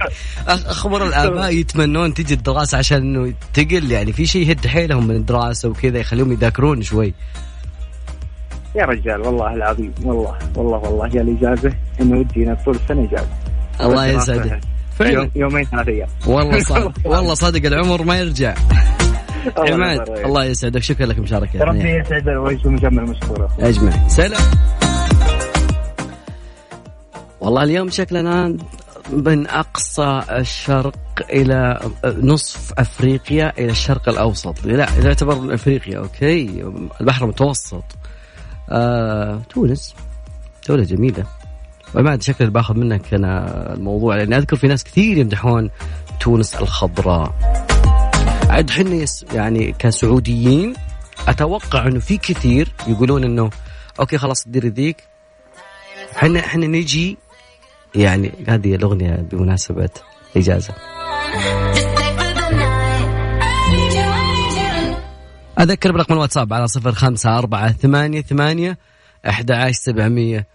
اخبر 0.48 1.06
الاباء 1.06 1.52
يتمنون 1.54 2.14
تجي 2.14 2.34
الدراسة 2.34 2.78
عشان 2.78 2.98
إنه 2.98 3.32
تقل 3.54 3.90
يعني 3.90 4.12
في 4.12 4.26
شيء 4.26 4.48
يهد 4.48 4.66
حيلهم 4.66 5.06
من 5.06 5.16
الدراسة 5.16 5.68
وكذا 5.68 5.98
يخليهم 5.98 6.32
يذاكرون 6.32 6.82
شوي. 6.82 7.14
يا 8.76 8.84
رجال 8.84 9.20
والله 9.20 9.54
العظيم 9.54 9.92
والله 10.04 10.38
والله 10.56 10.78
والله 10.78 11.06
يا 11.16 11.22
الاجازه 11.22 11.72
إنه 12.00 12.18
ودي 12.18 12.44
اني 12.46 12.56
طول 12.64 12.74
السنة 12.74 13.04
اجازه 13.04 13.28
الله 13.80 14.06
يسعدك. 14.06 14.60
فعلا. 14.98 15.30
يومين 15.36 15.64
ثلاث 15.64 15.88
أيام. 15.88 16.08
والله 16.26 16.58
صادق 16.60 16.92
والله. 17.12 17.34
صادق 17.34 17.66
العمر 17.66 18.02
ما 18.02 18.18
يرجع. 18.18 18.54
عماد 19.58 20.08
الله 20.10 20.44
يسعدك. 20.44 20.82
شكرا 20.82 21.06
لك 21.06 21.18
مشاركة. 21.18 21.64
ربي 21.64 21.90
يسعدك 21.90 22.26
ويجزي 22.46 22.68
مجمل 22.70 23.02
مشكورة. 23.02 23.50
اجمع 23.60 24.08
سلام. 24.08 24.40
والله 27.44 27.62
اليوم 27.62 27.90
شكلنا 27.90 28.56
من 29.10 29.46
أقصى 29.46 30.22
الشرق 30.30 30.96
إلى 31.30 31.90
نصف 32.04 32.72
أفريقيا 32.78 33.52
إلى 33.58 33.70
الشرق 33.70 34.08
الأوسط. 34.08 34.64
لا 34.64 34.88
يعتبر 35.04 35.54
أفريقيا 35.54 35.98
أوكي. 35.98 36.64
البحر 37.00 37.24
المتوسط. 37.24 37.84
آه، 38.70 39.42
تونس. 39.50 39.94
دولة 40.68 40.84
جميلة. 40.84 41.24
وعماد 41.94 42.22
شكل 42.22 42.50
باخذ 42.50 42.74
منك 42.74 43.14
أنا 43.14 43.72
الموضوع 43.74 44.16
لاني 44.16 44.36
أذكر 44.36 44.56
في 44.56 44.66
ناس 44.66 44.84
كثير 44.84 45.18
يمدحون 45.18 45.70
تونس 46.20 46.54
الخضراء. 46.54 47.34
عاد 48.48 48.70
حنا 48.70 49.06
يعني 49.34 49.74
كسعوديين 49.78 50.74
أتوقع 51.28 51.86
إنه 51.86 52.00
في 52.00 52.18
كثير 52.18 52.68
يقولون 52.86 53.24
إنه 53.24 53.50
okay 54.00 54.18
خلاص 54.18 54.48
دير 54.48 54.66
ذيك. 54.66 54.96
إحنا 56.16 56.40
إحنا 56.40 56.66
نجي 56.66 57.18
يعني 57.94 58.32
هذه 58.48 58.74
الأغنية 58.74 59.14
بمناسبة 59.32 59.90
إجازة. 60.36 60.74
أذكر 65.60 65.92
برقم 65.92 66.14
الواتساب 66.14 66.52
على 66.52 66.66
صفر 66.66 66.92
خمسة 66.92 67.38
أربعة 67.38 67.72
ثمانية 67.72 68.22
ثمانية 68.22 68.78
أحد 69.28 69.50
عشر 69.50 69.72
سبعمية 69.72 70.46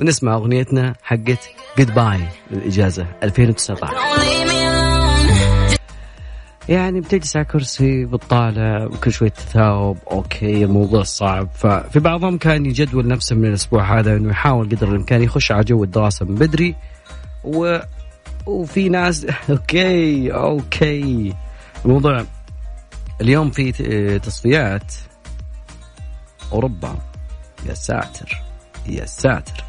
ونسمع 0.00 0.34
أغنيتنا 0.34 0.94
حقت 1.02 1.50
goodbye 1.78 2.20
للإجازة 2.50 3.06
2019 3.22 4.57
يعني 6.68 7.00
بتجلس 7.00 7.36
على 7.36 7.44
كرسي 7.44 8.04
بتطالع 8.04 8.84
وكل 8.84 9.12
شوي 9.12 9.30
تثاوب 9.30 9.98
okay 10.10 10.64
الموضوع 10.64 11.02
صعب. 11.02 11.48
ففي 11.54 12.00
بعضهم 12.00 12.38
كان 12.38 12.66
يجدول 12.66 13.08
نفسه 13.08 13.36
من 13.36 13.44
الأسبوع 13.48 13.98
هذا 13.98 14.16
إنه 14.16 14.30
يحاول 14.30 14.68
قدر 14.68 14.88
الإمكان 14.88 15.22
يخش 15.22 15.52
على 15.52 15.64
جو 15.64 15.84
الدراسة 15.84 16.26
من 16.26 16.34
بدري. 16.34 16.74
و 17.44 17.78
وفي 18.46 18.88
ناس 18.88 19.26
okay 19.50 20.32
okay. 20.32 21.34
الموضوع 21.84 22.24
اليوم 23.20 23.50
في 23.50 24.18
تصفيات. 24.18 24.94
أوروبا 26.52 26.96
يا 27.66 27.74
ساتر 27.74 28.42
يا 28.86 29.06
ساتر. 29.06 29.64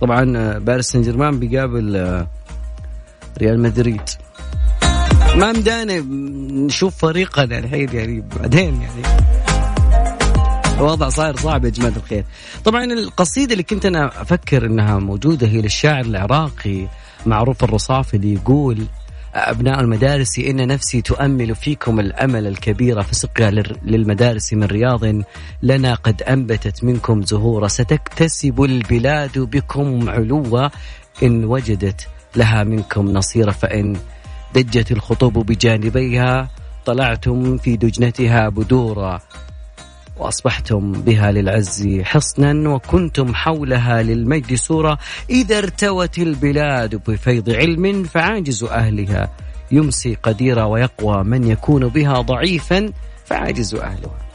طبعا 0.00 0.58
باريس 0.58 0.86
سان 0.86 1.02
جيرمان 1.02 1.38
بيقابل 1.38 1.96
آه، 1.96 2.26
ريال 3.38 3.60
مدريد. 3.60 4.02
ما 5.36 5.52
مدانا 5.52 5.98
نشوف 6.66 6.96
فريقنا 6.96 7.58
الحين 7.58 7.88
يعني 7.92 8.24
بعدين 8.36 8.82
يعني 8.82 9.20
الوضع 10.78 11.08
صاير 11.08 11.36
صعب 11.36 11.64
يا 11.64 11.70
جماعة 11.70 11.92
الخير. 11.96 12.24
طبعا 12.64 12.84
القصيدة 12.84 13.52
اللي 13.52 13.62
كنت 13.62 13.86
أنا 13.86 14.22
أفكر 14.22 14.66
إنها 14.66 14.98
موجودة 14.98 15.46
هي 15.46 15.60
للشاعر 15.62 16.00
العراقي 16.00 16.86
معروف 17.26 17.64
الرصافي 17.64 18.16
اللي 18.16 18.34
يقول 18.34 18.84
أبناء 19.34 19.80
المدارس 19.80 20.38
إن 20.38 20.66
نفسي 20.66 21.02
تؤمل 21.02 21.54
فيكم 21.54 22.00
الأمل 22.00 22.46
الكبير 22.46 23.02
في 23.02 23.14
سقيا 23.14 23.50
للمدارس 23.84 24.52
من 24.52 24.64
رياض 24.64 25.00
لنا 25.62 25.94
قد 25.94 26.22
أنبتت 26.22 26.84
منكم 26.84 27.22
زهورا 27.22 27.68
ستكتسب 27.68 28.62
البلاد 28.62 29.38
بكم 29.38 30.08
علوا 30.08 30.68
إن 31.22 31.44
وجدت 31.44 32.08
لها 32.36 32.64
منكم 32.64 33.12
نصيرا 33.12 33.52
فإن 33.52 33.96
دجت 34.54 34.92
الخطوب 34.92 35.38
بجانبيها 35.38 36.48
طلعتم 36.86 37.58
في 37.58 37.76
دجنتها 37.76 38.48
بدورا 38.48 39.20
وأصبحتم 40.16 40.92
بها 40.92 41.32
للعز 41.32 42.00
حصنا 42.02 42.68
وكنتم 42.70 43.34
حولها 43.34 44.02
للمجد 44.02 44.54
سورة 44.54 44.98
إذا 45.30 45.58
ارتوت 45.58 46.18
البلاد 46.18 47.10
بفيض 47.10 47.50
علم 47.50 48.04
فعاجز 48.04 48.64
أهلها 48.64 49.30
يمسي 49.72 50.14
قديرا 50.22 50.64
ويقوى 50.64 51.24
من 51.24 51.50
يكون 51.50 51.88
بها 51.88 52.20
ضعيفا 52.20 52.92
فعاجز 53.24 53.74
أهلها. 53.74 54.29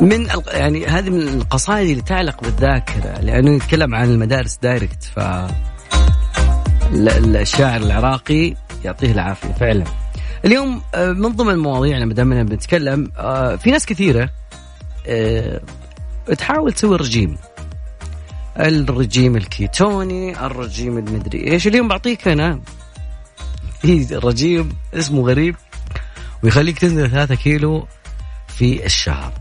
من 0.00 0.28
يعني 0.46 0.86
هذه 0.86 1.10
من 1.10 1.20
القصائد 1.20 1.90
اللي 1.90 2.02
تعلق 2.02 2.42
بالذاكرة 2.42 3.20
لأنه 3.20 3.50
يتكلم 3.50 3.94
عن 3.94 4.10
المدارس 4.10 4.58
direct 4.62 5.04
ف 5.04 5.20
الشاعر 6.94 7.80
العراقي 7.80 8.54
يعطيه 8.84 9.12
العافية. 9.12 9.52
فعلا. 9.52 9.84
اليوم 10.44 10.82
آه، 10.94 11.12
من 11.12 11.28
ضمن 11.28 11.50
المواضيع 11.50 12.04
ما 12.04 12.14
دامنا 12.14 12.42
بنتكلم 12.42 13.12
آه، 13.16 13.56
في 13.56 13.70
ناس 13.70 13.86
كثيرة 13.86 14.30
آه، 15.06 15.60
تحاول 16.38 16.72
تسوي 16.72 16.96
رجيم. 16.96 17.36
الرجيم 18.58 19.36
الكيتوني 19.36 20.46
الرجيم 20.46 20.98
المدري 20.98 21.52
إيش. 21.52 21.66
اليوم 21.66 21.88
بعطيك 21.88 22.28
أنا 22.28 22.60
في 23.82 24.06
رجيم 24.12 24.68
اسمه 24.94 25.22
غريب 25.22 25.56
ويخليك 26.42 26.78
تنزل 26.78 27.10
ثلاثة 27.10 27.34
كيلو 27.34 27.86
في 28.48 28.86
الشهر. 28.86 29.32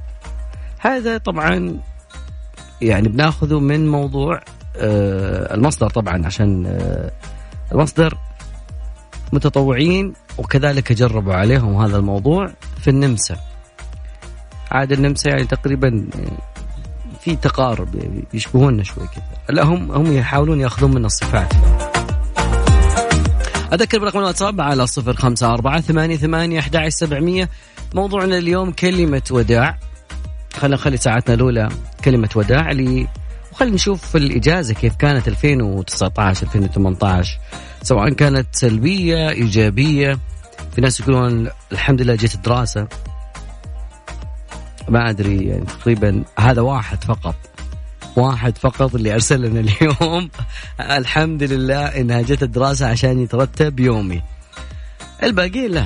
هذا 0.80 1.18
طبعا 1.18 1.80
يعني 2.82 3.08
بناخذه 3.08 3.60
من 3.60 3.88
موضوع 3.88 4.42
المصدر 4.76 5.90
طبعا 5.90 6.26
عشان 6.26 6.80
المصدر 7.72 8.18
متطوعين 9.34 10.14
وكذلك 10.38 10.94
جربوا 10.94 11.34
عليهم 11.34 11.76
هذا 11.76 11.98
الموضوع 11.98 12.50
في 12.82 12.90
النمسا. 12.90 13.38
عاد 14.72 14.92
النمسا 14.92 15.30
يعني 15.30 15.46
تقريبا 15.46 16.08
في 17.22 17.36
تقارب 17.36 18.24
يشبهوننا 18.34 18.84
شوي 18.84 19.08
كذا. 19.08 19.56
لا 19.56 19.64
هم 19.64 19.92
هم 19.92 20.14
يحاولون 20.14 20.60
يأخذون 20.60 20.96
من 20.96 21.06
الصفات. 21.06 21.54
أذكر 23.74 24.00
برقم 24.00 24.20
الواتساب 24.20 24.62
على 24.62 24.88
صفر 24.88 25.14
خمسة 25.14 25.54
أربعة 25.54 25.82
ثمانية 25.82 26.18
ثمانية 26.18 27.50
موضوعنا 27.96 28.38
اليوم 28.38 28.72
كلمة 28.72 29.22
وداع. 29.32 29.78
خلينا 30.60 30.76
نخلي 30.76 30.98
ساعتنا 30.98 31.36
الأولى 31.36 31.70
كلمة 32.06 32.30
وداع 32.36 32.72
لي. 32.72 33.08
وخلينا 33.52 33.76
نشوف 33.76 34.16
الإجازة 34.16 34.74
كيف 34.74 34.96
كانت 34.96 35.28
2019 35.28 36.48
2018 36.48 37.40
سواء 37.84 38.10
كانت 38.10 38.48
سلبية 38.52 39.30
إيجابية. 39.30 40.20
في 40.76 40.82
ناس 40.82 41.00
يقولون 41.00 41.50
الحمد 41.72 42.02
لله 42.02 42.16
جيت 42.16 42.36
الدراسه 42.36 42.88
ما 44.90 45.10
أدري 45.10 45.46
يعني 45.48 45.66
تقريبا 45.66 46.24
هذا 46.40 46.62
واحد 46.62 47.04
فقط. 47.04 47.36
واحد 48.16 48.58
فقط 48.58 48.96
اللي 48.96 49.14
ارسل 49.14 49.42
لنا 49.42 49.60
اليوم. 49.70 50.30
الحمد 50.80 51.44
لله 51.44 51.86
إنها 51.86 52.22
جت 52.22 52.44
الدراسة 52.44 52.88
عشان 52.88 53.20
يترتب 53.20 53.80
يومي. 53.80 54.22
الباقيين 55.24 55.72
لا. 55.72 55.86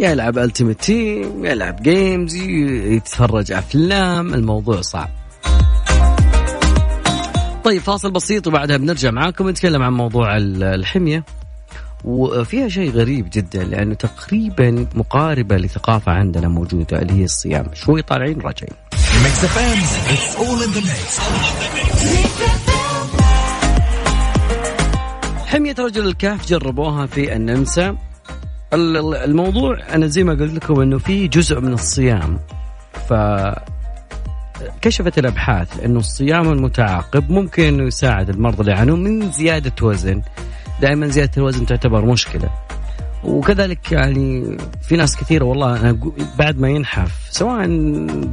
يلعب 0.00 0.38
Ultimate 0.38 0.80
Team 0.80 1.44
يلعب 1.44 1.82
games 1.82 2.34
يتفرج 2.34 3.52
أفلام 3.52 4.34
الموضوع 4.34 4.80
صعب. 4.80 5.08
طيب 7.64 7.82
فاصل 7.82 8.10
بسيط 8.10 8.46
وبعدها 8.46 8.76
بنرجع 8.76 9.10
معاكم 9.10 9.48
نتكلم 9.48 9.82
عن 9.82 9.92
موضوع 9.92 10.36
الحمية. 10.36 11.24
وفيها 12.04 12.68
شيء 12.68 12.90
غريب 12.90 13.28
جدا 13.32 13.64
لأنه 13.64 13.94
تقريبا 13.94 14.86
مقاربة 14.94 15.56
لثقافة 15.56 16.12
عندنا 16.12 16.48
موجودة 16.48 17.02
اللي 17.02 17.12
هي 17.12 17.24
الصيام. 17.24 17.66
شوي 17.74 18.02
طالعين 18.02 18.40
راجعين. 18.40 18.74
حمية 25.46 25.74
رجل 25.78 26.06
الكهف 26.06 26.48
جربوها 26.48 27.06
في 27.06 27.36
النمسا. 27.36 27.96
الموضوع 28.74 29.78
أنا 29.94 30.06
زي 30.06 30.24
ما 30.24 30.32
قلت 30.32 30.54
لكم 30.54 30.80
أنه 30.80 30.98
في 30.98 31.28
جزء 31.28 31.60
من 31.60 31.72
الصيام. 31.72 32.38
ف 33.08 33.14
كشفت 34.82 35.18
الأبحاث 35.18 35.84
إنه 35.84 35.98
الصيام 35.98 36.52
المتعاقب 36.52 37.30
ممكن 37.30 37.62
إنه 37.62 37.84
يساعد 37.84 38.28
المرضى 38.28 38.60
اللي 38.60 38.72
يعانون 38.72 39.02
من 39.02 39.32
زيادة 39.32 39.72
وزن. 39.82 40.22
دائما 40.80 41.06
زيادة 41.06 41.32
الوزن 41.36 41.66
تعتبر 41.66 42.04
مشكلة. 42.04 42.50
وكذلك 43.26 43.92
يعني 43.92 44.56
في 44.82 44.96
ناس 44.96 45.16
كثيرة 45.16 45.44
والله 45.44 45.80
أنا 45.80 45.98
بعد 46.38 46.58
ما 46.58 46.68
ينحف 46.68 47.12
سواء 47.30 47.66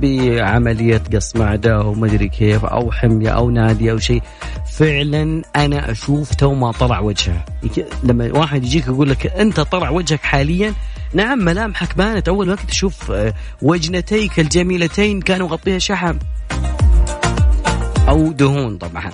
بعملية 0.02 1.02
قص 1.14 1.36
معدة 1.36 1.76
أو 1.76 1.94
ما 1.94 2.08
أدري 2.08 2.30
كيف 2.30 2.66
أو 2.66 2.92
حمية 2.92 3.30
أو 3.30 3.50
نادي 3.50 3.92
أو 3.92 3.98
شيء 3.98 4.22
فعلا 4.72 5.42
أنا 5.56 5.92
أشوف 5.92 6.36
تو 6.36 6.54
ما 6.54 6.72
طلع 6.72 7.00
وجهه. 7.00 7.46
لما 8.04 8.32
واحد 8.34 8.64
يجيك 8.64 8.88
يقول 8.88 9.10
لك 9.10 9.26
أنت 9.28 9.60
طلع 9.60 9.90
وجهك 9.90 10.22
حاليا 10.22 10.74
نعم 11.14 11.40
ملامحك 11.40 11.98
بانت. 11.98 12.28
أول 12.28 12.50
وقت 12.50 12.66
تشوف 12.70 13.12
آه، 13.12 13.34
وجنتيك 13.62 14.40
الجميلتين 14.40 15.22
كانوا 15.22 15.48
غطيها 15.48 15.80
شحم. 15.80 16.18
أو 18.10 18.32
دهون 18.32 18.78
طبعا. 18.78 19.12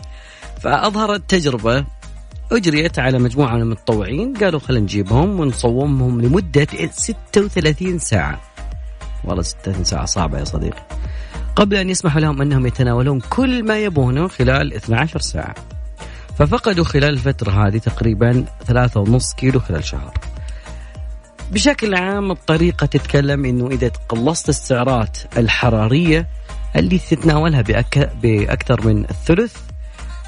فأظهرت 0.62 1.30
تجربة 1.30 1.86
أجريت 2.52 3.00
على 3.00 3.20
مجموعة 3.20 3.56
من 3.56 3.62
المتطوعين 3.62 4.34
قالوا 4.34 4.60
خلينا 4.60 4.84
نجيبهم 4.84 5.40
ونصومهم 5.40 6.22
لمدة 6.22 6.68
36 6.92 8.00
ساعة. 8.00 8.42
والله 9.24 9.42
36 9.44 9.84
ساعة 9.84 10.06
صعبة 10.06 10.40
يا 10.40 10.44
صديقي. 10.44 10.84
قبل 11.56 11.76
أن 11.76 11.90
يسمحوا 11.90 12.22
لهم 12.22 12.42
أنهم 12.42 12.66
يتناولون 12.66 13.20
كل 13.20 13.64
ما 13.64 13.80
يبونه 13.80 14.28
خلال 14.28 14.74
12 14.74 15.20
ساعة. 15.20 15.56
ففقدوا 16.38 16.84
خلال 16.84 17.10
الفترة 17.10 17.68
هذه 17.68 17.78
تقريبا 17.78 18.46
3.5 18.68 19.36
كيلو 19.36 19.60
خلال 19.60 19.84
شهر. 19.84 20.14
بشكل 21.52 21.96
عام 21.96 22.32
الطريقة 22.32 22.86
تتكلم 22.86 23.46
أنه 23.46 23.68
إذا 23.68 23.92
قلصت 24.10 24.50
السعرات 24.50 25.18
الحرارية 25.38 26.28
اللي 26.76 27.00
تتناولها 27.00 27.62
بأكثر 28.22 28.88
من 28.88 29.04
الثلث 29.04 29.69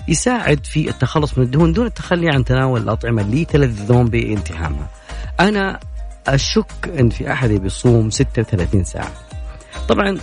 يساعد 0.08 0.66
في 0.66 0.90
التخلص 0.90 1.38
من 1.38 1.44
الدهون 1.44 1.74
دون 1.74 1.86
التخلي 1.86 2.30
عن 2.30 2.46
تناول 2.46 2.82
الأطعمة 2.82 3.22
اللي 3.22 3.42
يتلذذون 3.42 4.06
بانتهامها. 4.06 4.90
أنا 5.40 5.80
أشك 6.28 6.90
أن 7.00 7.10
في 7.10 7.32
أحد 7.32 7.50
بيصوم 7.50 8.10
36 8.10 8.84
ساعة. 8.84 9.12
طبعا 9.88 10.18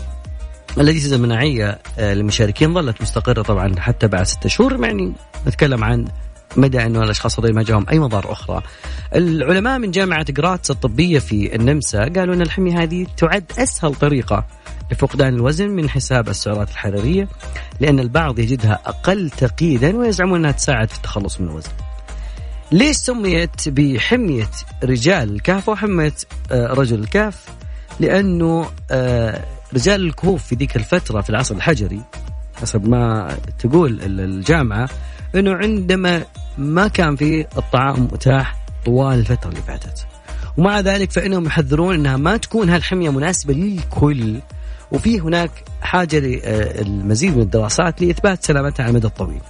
الأجهزة 0.79 1.17
المناعية 1.17 1.79
آه، 1.99 2.15
للمشاركين 2.15 2.75
ظلت 2.75 3.03
مستقرة 3.03 3.43
طبعا 3.43 3.75
حتى 3.79 4.09
بعد 4.09 4.23
ستة 4.23 4.49
شهور. 4.49 4.85
يعني 4.85 5.13
نتكلم 5.47 5.85
عن 5.85 6.05
مدى 6.57 6.87
إنه 6.87 7.03
الأشخاص 7.03 7.39
هذول 7.41 7.55
ما 7.55 7.63
جاهم 7.63 7.87
أي 7.91 7.99
مضار 7.99 8.33
أخرى. 8.33 8.63
العلماء 9.15 9.79
من 9.79 9.91
جامعة 9.91 10.33
جراتس 10.33 10.71
الطبية 10.71 11.19
في 11.19 11.57
النمسا 11.57 11.99
قالوا 12.17 12.35
إن 12.35 12.43
الحمية 12.43 12.83
هذه 12.83 13.07
تعد 13.17 13.53
أسهل 13.59 13.95
طريقة 13.95 14.47
لفقدان 14.93 15.35
الوزن 15.35 15.69
من 15.71 15.91
حساب 15.91 16.29
السعرات 16.29 16.71
الحرارية 16.71 17.29
لأن 17.81 18.01
البعض 18.01 18.39
يجدها 18.39 18.81
أقل 18.87 19.31
تقييدا 19.31 19.97
ويزعمون 19.97 20.39
أنها 20.39 20.51
تساعد 20.51 20.91
في 20.91 20.97
التخلص 20.97 21.41
من 21.41 21.49
الوزن. 21.49 21.71
ليش 22.73 22.97
سميت 22.97 23.69
بحمية 23.69 24.51
رجال 24.85 25.35
الكهف 25.35 25.69
وحمية 25.69 26.15
آه، 26.53 26.67
رجل 26.67 27.01
الكهف؟ 27.01 27.49
لأنه 28.01 28.71
آه، 28.91 29.45
رجال 29.75 30.07
الكهوف 30.07 30.45
في 30.45 30.55
ذيك 30.55 30.77
الفترة 30.77 31.21
في 31.21 31.31
العصر 31.31 31.55
الحجري 31.55 32.03
حسب 32.61 32.89
ما 32.89 33.37
تقول 33.59 34.01
الجامعة 34.03 34.89
أنه 35.35 35.55
عندما 35.55 36.23
ما 36.59 36.89
كان 36.89 37.17
في 37.17 37.47
الطعام 37.57 38.03
متاح 38.03 38.57
طوال 38.87 39.19
الفترة 39.19 39.49
اللي 39.51 39.63
فاتت. 39.63 40.07
ومع 40.57 40.81
ذلك 40.81 41.13
فإنهم 41.13 41.47
يحذرون 41.47 41.95
أنها 41.95 42.17
ما 42.17 42.37
تكون 42.37 42.71
هالحمية 42.71 43.11
مناسبة 43.11 43.55
للكل. 43.55 44.41
وفي 44.93 45.21
هناك 45.21 45.51
حاجة 45.81 46.19
للمزيد 46.19 47.37
من 47.37 47.43
الدراسات 47.43 48.03
لإثبات 48.03 48.45
سلامتها 48.45 48.83
على 48.83 48.91
المدى 48.91 49.07
الطويل. 49.07 49.41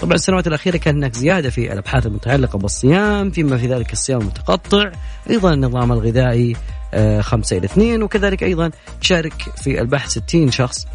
طبعا 0.00 0.14
السنوات 0.14 0.46
الأخيرة 0.46 0.76
كان 0.76 0.96
هناك 0.96 1.14
زيادة 1.14 1.50
في 1.50 1.72
الأبحاث 1.72 2.06
المتعلقة 2.06 2.58
بالصيام 2.58 3.30
فيما 3.30 3.56
في 3.56 3.66
ذلك 3.66 3.92
الصيام 3.92 4.20
المتقطع 4.20 4.90
أيضا 5.30 5.54
النظام 5.54 5.92
الغذائي 5.92 6.56
آه، 6.94 7.20
خمسة 7.20 7.58
إلى 7.58 7.64
اثنين 7.64 8.02
وكذلك 8.02 8.42
أيضا 8.42 8.70
شارك 9.00 9.32
في 9.62 9.80
البحث 9.80 10.10
60 10.10 10.50
شخص. 10.50 10.86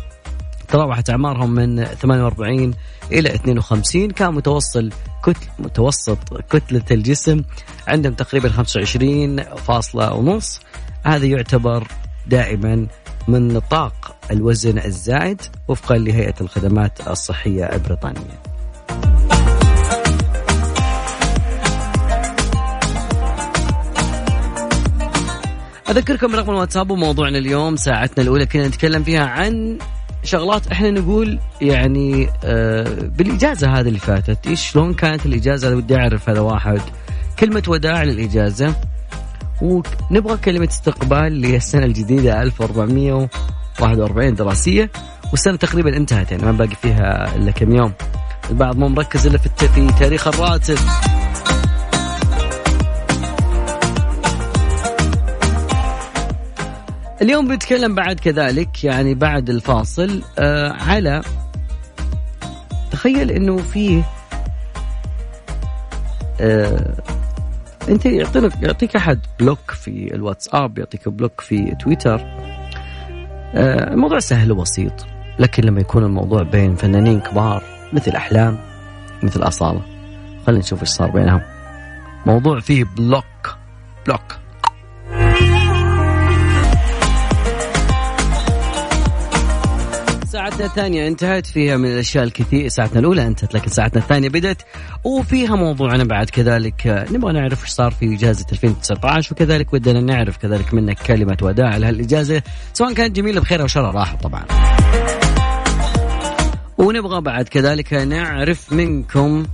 تراوحت 0.68 1.10
أعمارهم 1.10 1.52
من 1.52 1.84
48 1.84 2.74
إلى 3.12 3.36
52 3.36 4.12
كان 4.12 4.34
متوصل 4.34 4.92
كتل 5.24 5.48
متوسط 5.60 6.18
كتلة 6.50 6.84
الجسم 6.92 7.42
عندهم 7.88 8.14
تقريبا 8.14 8.50
25 8.50 9.44
فاصلة 9.44 10.40
هذا 11.04 11.26
يعتبر 11.26 11.88
دائما 12.28 12.88
من 13.28 13.48
نطاق 13.48 14.16
الوزن 14.32 14.78
الزائد 14.78 15.42
وفقا 15.68 15.98
لهيئة 15.98 16.34
الخدمات 16.42 17.08
الصحية 17.08 17.64
البريطانية. 17.66 18.42
أذكركم 25.90 26.32
برقم 26.32 26.50
الواتساب 26.50 26.92
وموضوعنا 26.92 27.38
اليوم 27.38 27.76
ساعتنا 27.76 28.24
الأولى 28.24 28.46
كنا 28.46 28.68
نتكلم 28.68 29.04
فيها 29.04 29.26
عن 29.26 29.78
شغلات 30.24 30.68
إحنا 30.68 30.92
نقول 30.92 31.40
يعني 31.62 32.30
آه 32.44 32.84
بالإجازة 33.02 33.80
هذه 33.80 33.88
اللي 33.88 34.00
فاتت. 34.00 34.48
إيش 34.48 34.72
شلون 34.72 34.94
كانت 34.94 35.26
الإجازة؟ 35.26 35.76
ودي 35.76 35.96
أعرف 35.96 36.30
هذا 36.30 36.40
واحد. 36.40 36.82
كلمة 37.40 37.64
وداع 37.68 38.04
للإجازة. 38.04 38.76
ونبغى 39.62 40.38
كلمة 40.38 40.68
استقبال 40.68 41.34
للسنة 41.42 41.86
الجديدة 41.86 42.42
1441 42.42 44.36
دراسية 44.36 44.92
والسنة 45.32 45.56
تقريبا 45.56 45.98
انتهت 45.98 46.32
يعني 46.32 46.46
ما 46.46 46.52
باقي 46.52 46.76
فيها 46.82 47.36
إلا 47.36 47.52
كم 47.52 47.76
يوم. 47.76 47.94
البعض 48.50 48.78
مو 48.78 48.88
مركز 48.88 49.28
في 49.28 49.68
في 49.68 49.88
تاريخ 50.00 50.28
الراتب. 50.28 50.78
اليوم 57.22 57.48
بنتكلم 57.48 57.96
بعد 57.96 58.20
كذلك 58.20 58.84
يعني 58.84 59.14
بعد 59.14 59.50
الفاصل 59.50 60.22
آه 60.40 60.72
على 60.72 61.22
تخيل 62.92 63.32
إنه 63.32 63.58
في 63.58 64.04
آه 66.42 66.94
أنت 67.90 68.06
يعطيك 68.06 68.64
يعطيك 68.64 68.96
أحد 68.96 69.20
block 69.40 69.72
في 69.72 70.16
الواتساب 70.16 70.78
يعطيك 70.78 71.10
block 71.10 71.42
في 71.42 71.76
تويتر. 71.76 72.22
آه 73.56 73.94
الموضوع 73.94 74.20
سهل 74.20 74.52
وبسيط 74.52 75.06
لكن 75.40 75.64
لما 75.64 75.82
يكون 75.82 76.04
الموضوع 76.04 76.44
بين 76.44 76.76
فنانين 76.76 77.20
كبار 77.20 77.64
مثل 77.94 78.12
أحلام 78.12 78.58
مثل 79.24 79.44
أصالة 79.44 79.82
خلينا 80.46 80.60
نشوف 80.60 80.82
إيش 80.82 80.90
صار 80.90 81.12
بينهم. 81.12 81.42
موضوع 82.26 82.60
فيه 82.60 82.84
block 82.84 83.58
block. 84.06 84.38
ساعتنا 90.32 90.66
الثانية 90.66 91.08
انتهت 91.08 91.46
فيها 91.46 91.78
من 91.78 91.86
الأشياء 91.86 92.24
الكثير. 92.24 92.68
ساعتنا 92.68 93.00
الأولى 93.00 93.28
انتهت 93.28 93.54
لكن 93.54 93.68
ساعتنا 93.68 94.02
الثانية 94.02 94.30
بدأت 94.30 94.62
وفيها 95.04 95.56
موضوعنا 95.56 96.04
بعد. 96.04 96.30
كذلك 96.30 97.06
نبغى 97.12 97.34
نعرف 97.34 97.64
إيش 97.64 97.70
صار 97.70 97.92
في 97.92 98.16
إجازة 98.16 98.46
2019 98.52 99.34
وكذلك 99.34 99.74
ودنا 99.74 100.02
نعرف 100.02 100.38
كذلك 100.38 100.74
منك 100.74 100.98
كلمة 101.00 101.38
وداع 101.42 101.78
لهالإجازة 101.78 102.42
سواء 102.74 102.94
كانت 102.94 103.16
جميلة 103.16 103.42
بخير 103.42 103.62
أو 103.62 103.68
شر 103.68 103.96
راحة 103.96 104.18
طبعا. 104.18 104.46
ونبغى 106.78 107.22
بعد 107.22 107.48
كذلك 107.48 107.94
نعرف 107.94 108.74
منكم 108.74 109.46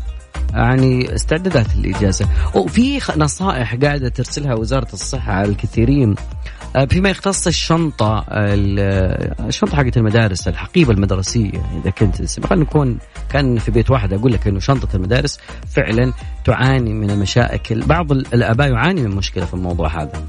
يعني 0.53 1.15
استعدادات 1.15 1.75
الإجازة. 1.75 2.27
وفي 2.55 2.99
نصائح 3.17 3.75
قاعدة 3.75 4.09
ترسلها 4.09 4.53
وزارة 4.53 4.93
الصحة 4.93 5.33
على 5.33 5.49
الكثيرين. 5.49 6.15
فيما 6.89 7.09
يختص 7.09 7.47
الشنطة 7.47 8.25
الشنطة 8.29 9.77
حقت 9.77 9.97
المدارس 9.97 10.47
الحقيبة 10.47 10.91
المدرسية 10.93 11.65
إذا 11.81 11.89
كنت 11.89 12.45
خلينا 12.45 12.63
نكون 12.65 12.97
كأن 13.29 13.59
في 13.59 13.71
بيت 13.71 13.91
واحد 13.91 14.13
أقول 14.13 14.33
لك 14.33 14.47
إنه 14.47 14.59
شنطة 14.59 14.95
المدارس 14.95 15.39
فعلا 15.75 16.13
تعاني 16.45 16.93
من 16.93 17.09
المشاكل. 17.09 17.81
بعض 17.81 18.12
الآباء 18.12 18.71
يعاني 18.71 19.01
من 19.01 19.15
مشكلة 19.15 19.45
في 19.45 19.53
الموضوع 19.53 20.01
هذا. 20.01 20.25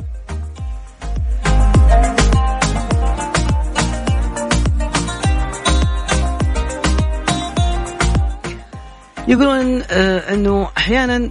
يقولون 9.29 9.83
آه 9.91 10.35
إنه 10.35 10.69
أحيانا 10.77 11.31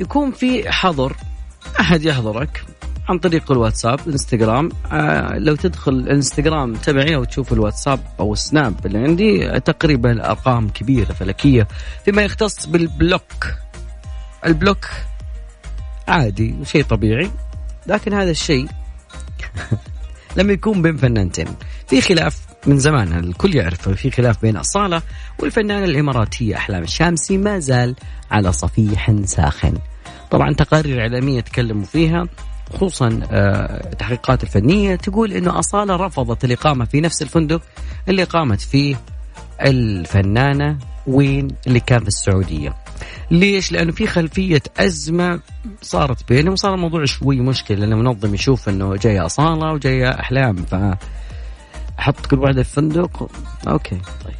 يكون 0.00 0.32
في 0.32 0.72
حظر 0.72 1.16
أحد 1.80 2.04
يحظرك 2.04 2.65
عن 3.08 3.18
طريق 3.18 3.52
الواتساب 3.52 4.00
الانستغرام 4.06 4.68
آه 4.92 5.38
لو 5.38 5.56
تدخل 5.56 5.92
الانستغرام 5.92 6.74
تبعي 6.74 7.16
أو 7.16 7.24
تشوف 7.24 7.52
الواتساب 7.52 8.00
أو 8.20 8.32
السناب 8.32 8.86
اللي 8.86 8.98
عندي 8.98 9.60
تقريبا 9.60 10.30
ارقام 10.30 10.68
كبيرة 10.68 11.12
فلكية. 11.12 11.68
فيما 12.04 12.22
يختص 12.22 12.66
بال 12.66 12.88
block. 12.88 13.54
ال 14.46 14.53
block 14.53 14.86
عادي 16.08 16.54
شيء 16.64 16.84
طبيعي. 16.84 17.30
لكن 17.86 18.14
هذا 18.14 18.30
الشيء 18.30 18.68
لما 20.36 20.52
يكون 20.52 20.82
بين 20.82 20.96
فنانتين. 20.96 21.48
في 21.88 22.00
خلاف 22.00 22.38
من 22.66 22.78
زمان 22.78 23.12
الكل 23.12 23.56
يعرف 23.56 23.88
في 23.88 24.10
خلاف 24.10 24.42
بين 24.42 24.56
أصالة 24.56 25.02
والفنانة 25.38 25.84
الإماراتية 25.84 26.56
أحلام 26.56 26.82
الشامسي 26.82 27.38
ما 27.38 27.58
زال 27.58 27.96
على 28.30 28.52
صفيح 28.52 29.12
ساخن. 29.24 29.74
طبعا 30.30 30.54
تقارير 30.54 31.00
إعلامية 31.00 31.40
تكلموا 31.40 31.84
فيها. 31.84 32.26
خصوصا 32.74 33.08
التحقيقات 33.86 34.40
آه، 34.40 34.46
الفنية 34.46 34.96
تقول 34.96 35.32
أنه 35.32 35.58
أصالة 35.58 35.96
رفضت 35.96 36.44
الإقامة 36.44 36.84
في 36.84 37.00
نفس 37.00 37.22
الفندق 37.22 37.62
اللي 38.08 38.24
قامت 38.24 38.60
فيه 38.60 38.96
الفنانة 39.60 40.78
وين 41.06 41.48
اللي 41.66 41.80
كان 41.80 42.00
في 42.00 42.08
السعودية. 42.08 42.74
ليش؟ 43.30 43.72
لأنه 43.72 43.92
في 43.92 44.06
خلفية 44.06 44.62
أزمة 44.78 45.40
صارت 45.82 46.28
بينهم 46.28 46.52
وصار 46.52 46.74
الموضوع 46.74 47.04
شوي 47.04 47.40
مشكلة 47.40 47.78
لأن 47.78 47.92
المنظم 47.92 48.34
يشوف 48.34 48.68
أنه 48.68 48.96
جاية 48.96 49.26
أصالة 49.26 49.72
وجاية 49.72 50.08
أحلام 50.20 50.56
ف 50.56 50.74
أحط 51.98 52.26
كل 52.26 52.38
واحدة 52.38 52.62
في 52.62 52.72
فندق. 52.72 53.30
okay 53.68 54.00
طيب. 54.24 54.34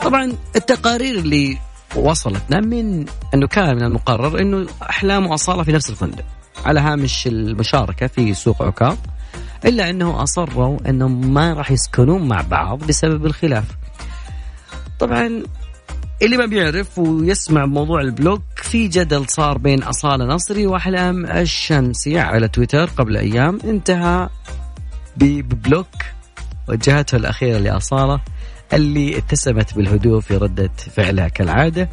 طبعا 0.00 0.32
التقارير 0.56 1.18
اللي 1.18 1.58
وصلتنا 1.96 2.60
من 2.60 3.06
انه 3.34 3.46
كان 3.46 3.76
من 3.76 3.82
المقرر 3.82 4.40
إنه 4.40 4.66
أحلام 4.82 5.26
وأصالة 5.26 5.62
في 5.62 5.72
نفس 5.72 5.90
الفندق 5.90 6.24
على 6.64 6.80
هامش 6.80 7.26
المشاركة 7.26 8.06
في 8.06 8.34
سوق 8.34 8.62
عكاظ 8.62 8.96
إلا 9.64 9.90
إنه 9.90 10.22
أصروا 10.22 10.78
إنهم 10.88 11.34
ما 11.34 11.52
راح 11.52 11.70
يسكنون 11.70 12.28
مع 12.28 12.40
بعض 12.40 12.84
بسبب 12.86 13.26
الخلاف. 13.26 13.64
طبعا 14.98 15.42
اللي 16.22 16.36
ما 16.36 16.46
بيعرف 16.46 16.98
ويسمع 16.98 17.66
موضوع 17.66 18.00
ال 18.00 18.07
block 18.07 18.42
في 18.56 18.88
جدل 18.88 19.28
صار 19.28 19.58
بين 19.58 19.82
أصالة 19.82 20.24
نصري 20.24 20.66
وأحلام 20.66 21.26
الشمسي 21.26 22.18
على 22.18 22.48
تويتر 22.48 22.84
قبل 22.84 23.16
أيام 23.16 23.58
انتهى 23.64 24.28
ببلوك 25.16 25.86
وجهته 26.68 27.16
الأخيرة 27.16 27.58
لأصالة 27.58 28.20
اللي 28.72 29.18
اتسمت 29.18 29.74
بالهدوء 29.74 30.20
في 30.20 30.36
ردة 30.36 30.70
فعلها 30.96 31.28
كالعادة. 31.28 31.90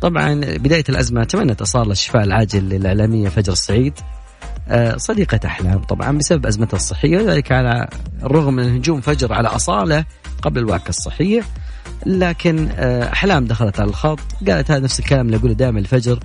طبعا 0.00 0.34
بداية 0.34 0.84
الأزمة 0.88 1.24
تمنت 1.24 1.60
أصالة 1.62 1.92
الشفاء 1.92 2.24
العاجل 2.24 2.68
للإعلامية 2.68 3.28
فجر 3.28 3.52
السعيد. 3.52 3.92
آه، 4.68 4.96
صديقة 4.96 5.40
أحلام 5.44 5.78
طبعا 5.78 6.18
بسبب 6.18 6.46
أزمتها 6.46 6.76
الصحية 6.76 7.18
وذلك 7.18 7.52
على 7.52 7.88
الرغم 8.22 8.54
من 8.54 8.76
هجوم 8.76 9.00
فجر 9.00 9.32
على 9.32 9.48
أصالة 9.48 10.04
قبل 10.42 10.58
الوعكة 10.58 10.88
الصحية. 10.88 11.42
لكن 12.06 12.68
آه، 12.72 13.12
أحلام 13.12 13.44
دخلت 13.44 13.80
على 13.80 13.88
الخط 13.88 14.20
قالت 14.48 14.70
هذا 14.70 14.80
نفس 14.80 15.00
الكلام 15.00 15.26
اللي 15.26 15.36
أقوله 15.36 15.54
دائما 15.54 15.78
الفجر 15.80 16.18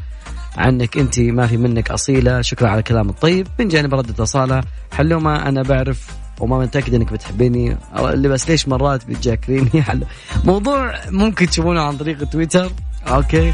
عنك 0.58 0.98
أنت 0.98 1.20
ما 1.20 1.48
في 1.48 1.58
منك 1.58 1.92
أصيلة 1.92 2.42
شكرا 2.42 2.70
على 2.70 2.80
الكلام 2.80 3.10
الطيب. 3.10 3.48
من 3.60 3.68
جانب 3.68 3.96
ردة 3.96 4.24
أصالة 4.24 4.62
حلومة 4.92 5.48
أنا 5.50 5.62
بعرف 5.64 6.08
وما 6.40 6.60
متأكد 6.60 6.94
إنك 6.94 7.14
بتحبيني. 7.14 7.78
بس 8.04 8.50
ليش 8.50 8.68
مرات 8.68 9.06
بتجاكريني؟ 9.06 9.84
موضوع 10.44 10.94
ممكن 11.10 11.48
تشوفونه 11.48 11.82
عن 11.82 11.98
طريق 11.98 12.24
تويتر. 12.24 12.72
أوكي. 13.08 13.54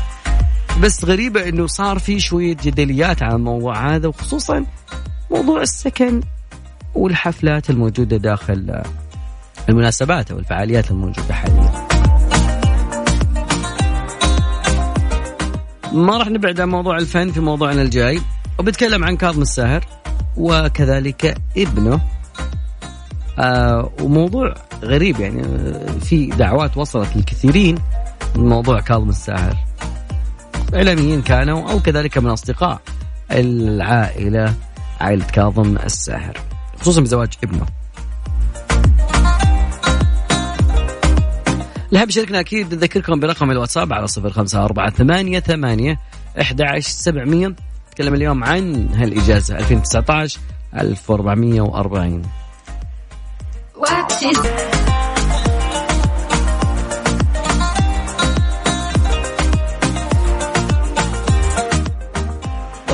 بس 0.82 1.06
غريبة 1.06 1.50
إنه 1.50 1.67
صار 1.67 2.00
في 2.00 2.20
شوية 2.20 2.58
جدليات 2.63 3.24
على 3.24 3.36
الموضوع 3.36 3.96
هذا 3.96 4.08
وخصوصا 4.08 4.65
موضوع 5.32 5.62
السكن 5.62 6.22
والحفلات 6.96 7.70
الموجودة 7.70 8.17
داخل 8.17 8.84
المناسبات 9.70 10.32
أو 10.32 10.39
الفعاليات 10.39 10.91
الموجودة 10.91 11.34
حاليا. 11.34 11.88
ما 15.94 16.17
راح 16.17 16.28
نبعد 16.28 16.60
عن 16.62 16.70
موضوع 16.70 16.98
الفن 16.98 17.32
في 17.32 17.39
موضوعنا 17.39 17.82
الجاي. 17.82 18.22
وبتكلم 18.60 19.04
عن 19.04 19.17
كاظم 19.17 19.41
الساهر 19.41 19.86
وكذلك 20.38 21.38
ابنه. 21.58 22.02
آه 23.39 23.91
وموضوع 24.02 24.54
غريب 24.84 25.20
يعني 25.20 25.41
آه، 25.41 25.91
في 25.91 26.26
دعوات 26.26 26.78
وصلت 26.78 27.15
للكثيرين 27.15 27.78
من 28.36 28.50
موضوع 28.50 28.80
كاظم 28.80 29.10
الساهر 29.10 29.58
إعلاميين 30.76 31.22
كانوا 31.22 31.72
أو 31.72 31.80
كذلك 31.80 32.17
من 32.17 32.30
أصدقاء 32.30 32.82
العائلة 33.32 34.54
عائلة 35.02 35.26
كاظم 35.26 35.78
الساهر 35.78 36.38
خصوصا 36.82 37.02
بزواج 37.02 37.30
ابنه. 37.44 37.65
اللي 41.88 42.00
حاب 42.00 42.10
يشاركنا 42.10 42.39
أكيد 42.39 42.74
نذكركم 42.74 43.20
برقم 43.20 43.52
الواتساب 43.52 43.94
على 43.94 44.08
صفر 44.08 44.30
خمسة 44.30 44.65
أربعة 44.65 44.89
ثمانية 44.89 45.39
ثمانية 45.39 46.00
أحد 46.41 46.62
عشر 46.62 46.89
سبعمية. 46.89 47.56
نتكلم 47.88 48.13
اليوم 48.13 48.44
عن 48.44 48.89
هالإجازة 48.94 49.58
2019 49.58 50.39
1440 50.76 52.22
طبعا 54.21 54.34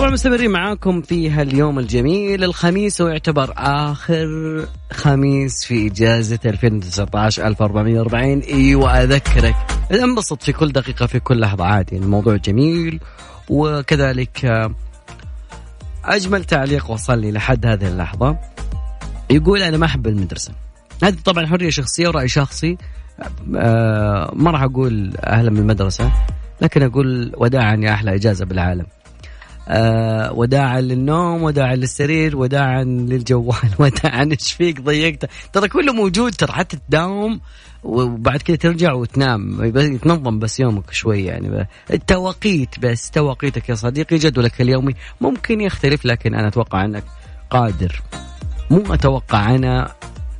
مستمرين 0.09 0.51
معاكم 0.51 1.01
في 1.01 1.29
هاليوم 1.29 1.79
الجميل. 1.79 2.43
الخميس 2.43 3.01
ويعتبر 3.01 3.53
آخر 3.57 4.27
خميس 4.91 5.65
في 5.65 5.87
إجازة 5.87 6.39
2019 6.45 7.47
1440 7.47 8.39
إيوه 8.39 9.03
أذكرك. 9.03 9.55
انبسط 9.91 10.43
في 10.43 10.53
كل 10.53 10.71
دقيقة 10.71 11.05
في 11.05 11.19
كل 11.19 11.39
لحظة 11.39 11.65
عادي 11.65 11.97
الموضوع 11.97 12.35
جميل. 12.35 12.99
وكذلك 13.49 14.69
أجمل 16.05 16.43
تعليق 16.43 16.91
وصل 16.91 17.19
لي 17.19 17.31
لحد 17.31 17.65
هذه 17.65 17.87
اللحظة. 17.87 18.37
يقول 19.29 19.63
أنا 19.63 19.77
ما 19.77 19.85
أحب 19.85 20.07
المدرسة. 20.07 20.66
هذه 21.03 21.15
طبعا 21.25 21.45
حرية 21.45 21.69
شخصية 21.69 22.07
ورأي 22.07 22.27
شخصي. 22.27 22.77
آه 23.55 24.31
ما 24.35 24.51
راح 24.51 24.63
أقول 24.63 25.13
أهلا 25.17 25.49
من 25.49 25.57
المدرسة 25.57 26.11
لكن 26.61 26.83
أقول 26.83 27.31
وداعا 27.37 27.75
يا 27.75 27.93
أحلى 27.93 28.15
إجازة 28.15 28.45
بالعالم. 28.45 28.85
آه 29.69 30.33
وداعا 30.33 30.81
للنوم 30.81 31.43
وداعا 31.43 31.75
للسرير 31.75 32.37
وداعا 32.37 32.83
للجوال 32.83 33.69
وداعا 33.79 34.29
إيش 34.31 34.53
فيك 34.53 34.81
ضيقت. 34.81 35.29
ترى 35.53 35.67
كله 35.67 35.93
موجود 35.93 36.33
ترى 36.33 36.51
حتى 36.51 36.77
تداوم 36.87 37.39
وبعد 37.83 38.41
كده 38.41 38.57
ترجع 38.57 38.93
وتنام. 38.93 39.65
يتنظم 39.75 40.39
بس 40.39 40.59
يومك 40.59 40.93
شوي 40.93 41.25
يعني. 41.25 41.67
التوقيت 41.93 42.79
بس 42.79 43.11
توقيتك 43.11 43.69
يا 43.69 43.75
صديقي 43.75 44.17
جدولك 44.17 44.61
اليومي 44.61 44.93
ممكن 45.21 45.61
يختلف 45.61 46.05
لكن 46.05 46.35
أنا 46.35 46.47
أتوقع 46.47 46.85
أنك 46.85 47.03
قادر. 47.49 48.01
مو 48.71 48.93
أتوقع 48.93 49.55
أنا 49.55 49.91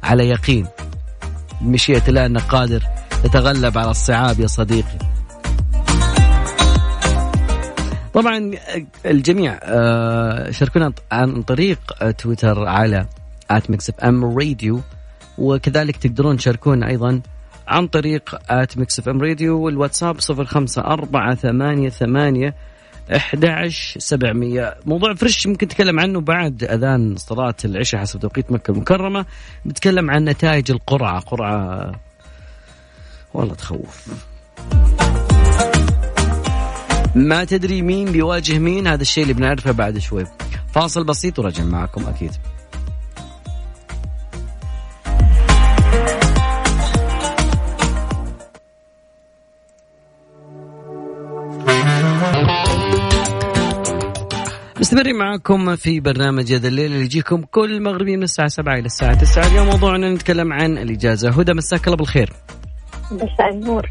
على 0.04 0.30
يقين. 0.30 0.68
مشيئة 1.62 2.04
الله 2.08 2.26
انك 2.26 2.42
قادر 2.42 2.84
تتغلب 3.24 3.78
على 3.78 3.92
الصعاب 3.92 4.40
يا 4.40 4.48
صديقي. 4.48 4.98
طبعا 8.14 8.52
الجميع 9.06 9.60
آه، 9.64 10.52
شاركونا 10.52 10.94
عن 11.12 11.42
طريق 11.42 11.80
تويتر 12.18 12.68
على 12.68 13.06
at 13.52 13.70
Mix 13.70 13.90
FM 13.90 14.38
Radio 14.38 14.82
وكذلك 15.38 15.98
تقدرون 15.98 16.38
تشاركونا 16.38 16.88
أيضا 16.88 17.22
عن 17.68 17.88
طريق 17.88 18.40
at 18.50 18.78
Mix 18.78 19.00
FM 19.00 19.22
Radio 19.22 19.60
والواتساب 19.62 20.20
صفر 20.20 20.46
خمسة 20.46 20.82
أربعة 20.82 21.36
ثمانية 21.36 21.90
ثمانية 21.90 22.56
11 23.16 24.00
700 24.00 24.76
موضوع 24.86 25.14
fresh 25.14 25.48
ممكن 25.48 25.68
نتكلم 25.68 26.00
عنه 26.00 26.22
بعد 26.22 26.64
أذان 26.64 27.16
صلاة 27.18 27.56
العشاء 27.66 28.02
حسب 28.02 28.20
توقيت 28.20 28.52
مكة 28.52 28.72
المكرمة. 28.72 29.26
بنتكلم 29.66 30.12
عن 30.12 30.26
نتائج 30.26 30.72
القرعة. 30.72 31.20
قرعة 31.20 31.92
والله 33.34 33.56
تخوف. 33.56 34.08
ما 37.16 37.44
تدري 37.44 37.82
مين 37.82 38.12
بيواجه 38.12 38.60
مين؟ 38.60 38.88
هذا 38.88 39.02
الشيء 39.02 39.24
اللي 39.24 39.34
بنعرفه 39.34 39.72
بعد 39.72 39.98
شوي. 39.98 40.26
فاصل 40.74 41.04
بسيط 41.04 41.40
وراجع 41.40 41.64
معكم 41.64 42.06
أكيد. 42.06 42.32
مستمرين 54.88 55.16
معكم 55.16 55.76
في 55.76 56.00
برنامج 56.00 56.54
هذا 56.54 56.68
الليل 56.68 56.92
اللي 56.92 57.06
يجيكم 57.06 57.42
كل 57.42 57.82
مغربي 57.84 58.18
من 58.18 58.24
الساعة 58.24 58.48
7 58.48 58.74
إلى 58.74 58.86
الساعة 58.86 59.14
9 59.14 59.48
اليوم 59.48 59.68
موضوعنا 59.68 60.14
نتكلم 60.14 60.54
عن 60.54 60.78
الإجازة. 60.78 61.30
هدى 61.30 61.54
مساك 61.54 61.88
الله 61.88 61.98
بالخير. 61.98 62.34
مساء 63.12 63.54
النور. 63.54 63.90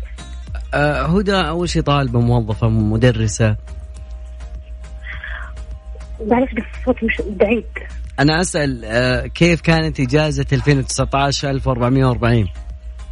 آه 0.74 1.02
هدى 1.02 1.34
أول 1.34 1.68
شيء 1.68 1.82
طالبة 1.82 2.20
موظفة 2.20 2.68
مدرسة. 2.68 3.56
معلش 6.26 6.52
بس 6.52 6.62
الصوت 6.80 7.04
مش 7.04 7.22
بعيد. 7.26 7.64
أنا 8.18 8.40
أسأل 8.40 8.84
آه 8.84 9.26
كيف 9.26 9.60
كانت 9.60 10.00
إجازة 10.00 10.46
2019 10.52 11.50
1440 11.50 12.48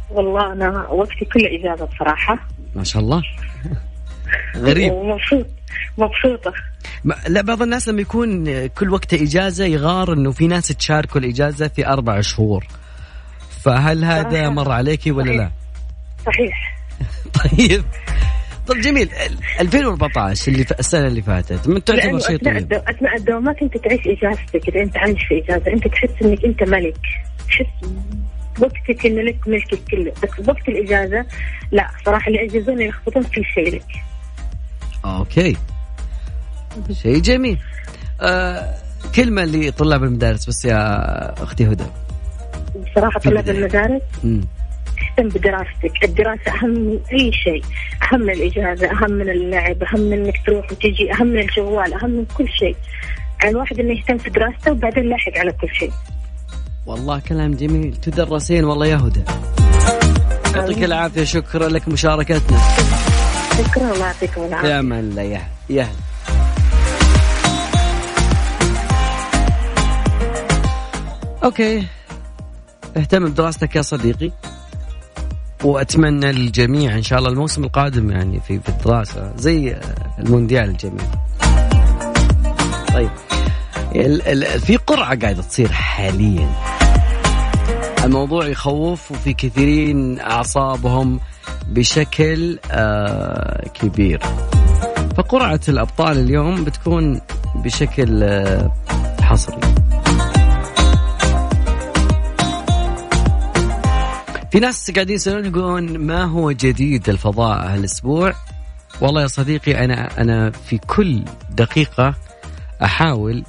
والله 0.09 0.53
أنا 0.53 0.87
وقتي 0.87 1.25
كله 1.25 1.47
إجازة 1.59 1.85
بصراحة. 1.85 2.47
ما 2.75 2.83
شاء 2.83 3.01
الله. 3.01 3.23
غريب. 4.57 4.93
ومبسوط 4.93 5.45
مبسوطة. 5.97 6.53
لا 7.27 7.41
بعض 7.41 7.61
الناس 7.61 7.89
لما 7.89 8.01
يكون 8.01 8.67
كل 8.67 8.89
وقت 8.89 9.13
إجازة 9.13 9.65
يغار 9.65 10.13
إنه 10.13 10.31
في 10.31 10.47
ناس 10.47 10.67
تشاركوا 10.67 11.21
الإجازة 11.21 11.67
في 11.67 11.87
أربع 11.87 12.21
شهور. 12.21 12.65
فهل 13.63 14.05
هذا 14.05 14.49
مر 14.49 14.71
عليك 14.71 15.01
ولا 15.07 15.31
لا؟ 15.31 15.51
صحيح. 16.25 16.77
طيب. 17.43 17.83
طيب 18.67 18.81
جميل. 18.81 19.09
2014 19.59 20.51
اللي 20.51 20.65
السنة 20.79 21.07
اللي 21.07 21.21
فاتت 21.21 21.67
من 21.67 21.83
تعتبر 21.83 22.19
شيء 22.19 22.37
طويل 22.37 22.67
أثناء 22.73 23.15
الدوام 23.17 23.43
ما 23.43 23.53
كنت 23.53 23.77
تعيش 23.77 24.01
إجازتك. 24.07 24.69
إذا 24.69 24.81
أنت 24.81 24.97
عايش 24.97 25.23
في 25.23 25.43
إجازة 25.43 25.73
أنت 25.73 25.87
تحس 25.87 26.09
إنك 26.21 26.45
أنت 26.45 26.63
ملك. 26.63 26.97
تحس 27.47 27.65
وقتك 28.59 29.05
إنه 29.05 29.21
لك 29.21 29.47
ملكك 29.47 29.79
كله 29.91 30.11
بس 30.23 30.47
وقت 30.47 30.69
الإجازة 30.69 31.25
لا 31.71 31.87
صراحة 32.05 32.27
اللي 32.27 32.43
يجازون 32.43 32.81
يخبطون 32.81 33.23
في 33.23 33.43
شيء 33.43 33.75
لك. 33.75 34.14
أوكي. 35.05 35.57
شيء 36.91 37.19
جميل. 37.19 37.57
آه 38.21 38.75
كلمة 39.15 39.43
لطلاب 39.45 40.03
المدارس 40.03 40.49
بس 40.49 40.65
يا 40.65 41.43
أختي 41.43 41.67
هدى. 41.67 41.85
بصراحة 42.91 43.19
طلاب 43.19 43.49
المدارس 43.49 44.01
اهتم 44.15 45.29
بدراستك. 45.29 46.03
الدراسة 46.03 46.51
أهم 46.51 46.69
من 46.69 46.99
أي 47.13 47.31
شيء. 47.33 47.63
أهم 48.03 48.19
من 48.21 48.29
الإجازة 48.29 48.91
أهم 48.91 49.11
من 49.11 49.29
اللعب 49.29 49.83
أهم 49.83 49.99
من 49.99 50.13
إنك 50.13 50.41
تروح 50.45 50.71
وتجي 50.71 51.13
أهم 51.13 51.27
من 51.27 51.39
الجوال 51.39 51.93
أهم 51.93 52.09
من 52.09 52.25
كل 52.37 52.49
شيء. 52.49 52.75
على 53.41 53.51
الواحد 53.51 53.79
إنه 53.79 53.99
يهتم 53.99 54.17
في 54.17 54.29
دراسته 54.29 54.71
وبعدين 54.71 55.09
لاحق 55.09 55.37
على 55.37 55.51
كل 55.51 55.69
شيء. 55.79 55.91
والله 56.85 57.19
كلام 57.19 57.51
جميل. 57.51 57.95
تدرسين 57.95 58.63
والله 58.63 58.87
يا 58.87 58.95
هدى. 58.95 59.23
يعطيك 60.55 60.83
العافية. 60.83 61.23
شكرا 61.23 61.69
لك 61.69 61.87
مشاركتنا. 61.87 62.59
شكرا 63.57 63.93
الله 63.93 64.05
يعطيكم 64.05 64.41
العافية. 64.43 64.69
يا 64.69 64.81
من 64.81 65.09
لا 65.09 65.41
يا 65.69 65.87
أوكي. 71.43 71.87
اهتم 72.97 73.25
بدراستك 73.25 73.75
يا 73.75 73.81
صديقي. 73.81 74.31
وأتمنى 75.63 76.31
للجميع 76.31 76.95
إن 76.95 77.03
شاء 77.03 77.19
الله 77.19 77.29
الموسم 77.31 77.63
القادم 77.63 78.11
يعني 78.11 78.39
في 78.39 78.59
في 78.59 78.69
الدراسة 78.69 79.33
زي 79.37 79.77
المونديال 80.19 80.69
الجميل. 80.69 81.05
طيب. 82.93 83.09
في 84.59 84.77
قرعة 84.77 85.19
قاعدة 85.19 85.41
تصير 85.41 85.71
حاليا. 85.71 86.49
الموضوع 88.03 88.47
يخوف 88.47 89.11
وفي 89.11 89.33
كثيرين 89.33 90.19
أعصابهم 90.19 91.19
بشكل 91.67 92.59
آه 92.71 93.69
كبير. 93.73 94.19
فقرعة 95.17 95.59
الأبطال 95.69 96.17
اليوم 96.19 96.63
بتكون 96.63 97.21
بشكل 97.55 98.23
آه 98.23 98.71
حصري. 99.21 99.59
في 104.51 104.59
ناس 104.59 104.91
قاعدين 104.91 105.15
يسألون 105.15 105.45
يقولون 105.45 105.97
ما 105.97 106.23
هو 106.23 106.51
جديد 106.51 107.09
الفضاء 107.09 107.67
هالأسبوع 107.67 108.33
والله 109.01 109.21
يا 109.21 109.27
صديقي 109.27 109.85
أنا 109.85 110.21
أنا 110.21 110.51
في 110.51 110.77
كل 110.77 111.23
دقيقة 111.49 112.15
أحاول 112.83 113.43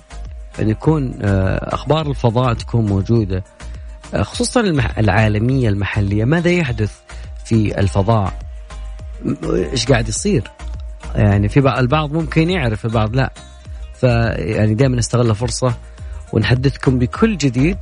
أن 0.61 0.69
يكون 0.69 1.19
آه، 1.23 1.75
أخبار 1.75 2.11
الفضاء 2.11 2.55
تكون 2.55 2.87
موجودة 2.87 3.45
آه، 4.15 4.23
خصوصا 4.23 4.61
العالمية 4.99 5.69
المحلية 5.69 6.25
ماذا 6.25 6.51
يحدث 6.51 6.93
في 7.47 7.81
الفضاء. 7.81 8.33
إيش 9.45 9.87
قاعد 9.87 10.09
يصير؟ 10.09 10.51
يعني 11.15 11.49
في 11.49 11.59
البعض 11.79 12.13
ممكن 12.13 12.51
يعرف 12.51 12.85
البعض 12.85 13.17
لا. 13.17 13.33
فيعني 14.01 14.75
دائما 14.75 14.97
نستغل 14.97 15.31
الفرصه 15.31 15.75
ونحدثكم 16.33 16.99
بكل 16.99 17.39
جديد 17.39 17.79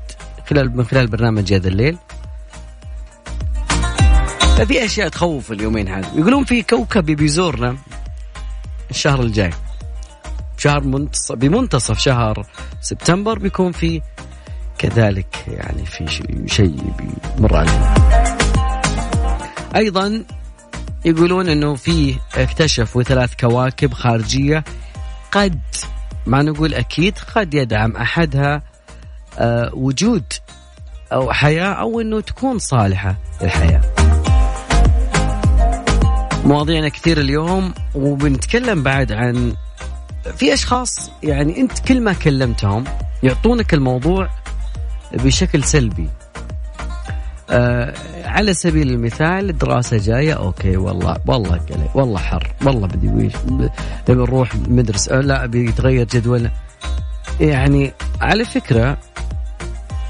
خلال 0.51 0.77
من 0.77 0.85
خلال 0.85 1.07
برنامج 1.07 1.53
هذا 1.53 1.69
الليل. 1.69 1.99
ففي 4.57 4.85
أشياء 4.85 5.09
تخوف 5.09 5.53
اليومين 5.53 5.89
هذا 5.89 6.09
يقولون 6.15 6.45
في 6.45 6.63
كوكب 6.63 7.05
بيزورنا 7.05 7.77
الشهر 8.91 9.21
الجاي. 9.21 9.51
شهر 10.59 10.85
منتصف 10.85 11.35
بمنتصف 11.35 11.99
شهر 11.99 12.47
سبتمبر 12.81 13.39
بيكون 13.39 13.73
في 13.73 14.03
كذلك 14.79 15.45
يعني 15.49 15.87
في 15.87 16.07
شيء 16.47 16.93
بيمر 17.37 17.57
علينا. 17.57 18.24
أيضا 19.77 20.25
يقولون 21.05 21.49
إنه 21.49 21.75
في 21.75 22.17
اكتشفوا 22.35 23.03
ثلاث 23.03 23.35
كواكب 23.41 23.93
خارجية 23.95 24.65
قد 25.33 25.61
ما 26.27 26.43
نقول 26.43 26.75
أكيد 26.75 27.19
قد 27.35 27.55
يدعم 27.55 27.97
أحدها 27.97 28.63
أه 29.39 29.71
وجود 29.75 30.25
أو 31.13 31.33
حياة 31.33 31.73
أو 31.73 32.01
إنه 32.01 32.21
تكون 32.21 32.59
صالحة 32.59 33.17
للحياة. 33.43 33.81
مواضيعنا 36.45 36.89
كثير 36.89 37.21
اليوم 37.21 37.75
وبنتكلم 37.95 38.83
بعد 38.83 39.13
عن 39.13 39.55
في 40.37 40.55
أشخاص 40.55 41.11
يعني 41.23 41.61
أنت 41.61 41.79
كل 41.79 42.01
ما 42.01 42.13
كلمتهم 42.13 42.85
يعطونك 43.23 43.75
الموضوع 43.75 44.31
بشكل 45.13 45.65
سلبي 45.65 46.09
آه 47.51 47.95
على 48.25 48.55
سبيل 48.55 48.91
المثال 48.91 49.51
الدراسة 49.51 49.97
جاية 49.97 50.33
أوكي 50.33 50.77
والله 50.77 51.17
والله 51.27 51.57
قلي 51.57 51.89
والله 51.95 52.19
حر 52.19 52.53
والله 52.67 52.87
بدي 52.87 53.09
ويش 53.09 53.33
نبي 53.51 53.71
نروح 54.09 54.55
مدرسة 54.69 55.21
لا 55.21 55.47
بيتغير 55.47 56.07
جدولنا 56.07 56.51
يعني 57.41 57.93
على 58.21 58.45
فكرة 58.45 58.99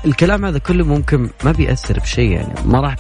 الكلام 0.05 0.45
هذا 0.45 0.59
كله 0.59 0.85
ممكن 0.85 1.31
ما 1.45 1.53
بيأثر 1.53 2.01
بشيء 2.01 2.31
يعني 2.31 2.55
ما 2.65 2.81
راح 2.81 2.97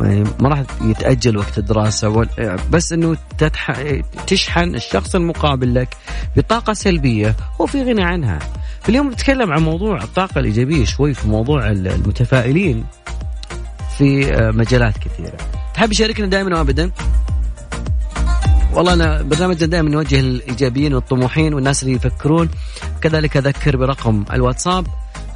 يعني 0.00 0.24
ما 0.40 0.48
راح 0.48 0.62
يتأجل 0.82 1.36
وقت 1.36 1.58
الدراسة 1.58 2.26
بس 2.70 2.92
إنه 2.92 3.16
تتح... 3.38 3.82
تشحن 4.26 4.74
الشخص 4.74 5.14
المقابل 5.14 5.74
لك 5.74 5.88
بطاقة 6.36 6.72
سلبية 6.72 7.36
هو 7.60 7.66
في 7.66 7.82
غنى 7.82 8.02
عنها. 8.02 8.38
اليوم 8.88 9.10
بتكلم 9.10 9.52
عن 9.52 9.62
موضوع 9.62 10.02
الطاقة 10.02 10.38
الإيجابية 10.38 10.84
شوي 10.84 11.14
في 11.14 11.28
موضوع 11.28 11.70
المتفائلين 11.70 12.84
في 13.98 14.34
آه، 14.34 14.50
مجالات 14.50 14.98
كثيرة. 14.98 15.36
تحب 15.74 15.92
يشاركنا 15.92 16.26
دائما 16.26 16.58
وابدا؟ 16.58 16.90
والله 18.74 18.92
أنا 18.92 19.22
برنامجنا 19.22 19.66
دائما 19.66 19.90
نوجه 19.90 20.20
الايجابيين 20.20 20.94
والطموحين 20.94 21.54
والناس 21.54 21.82
اللي 21.82 21.94
يفكرون 21.94 22.48
كذلك 23.00 23.36
أذكر 23.36 23.76
برقم 23.76 24.24
الواتساب 24.32 24.86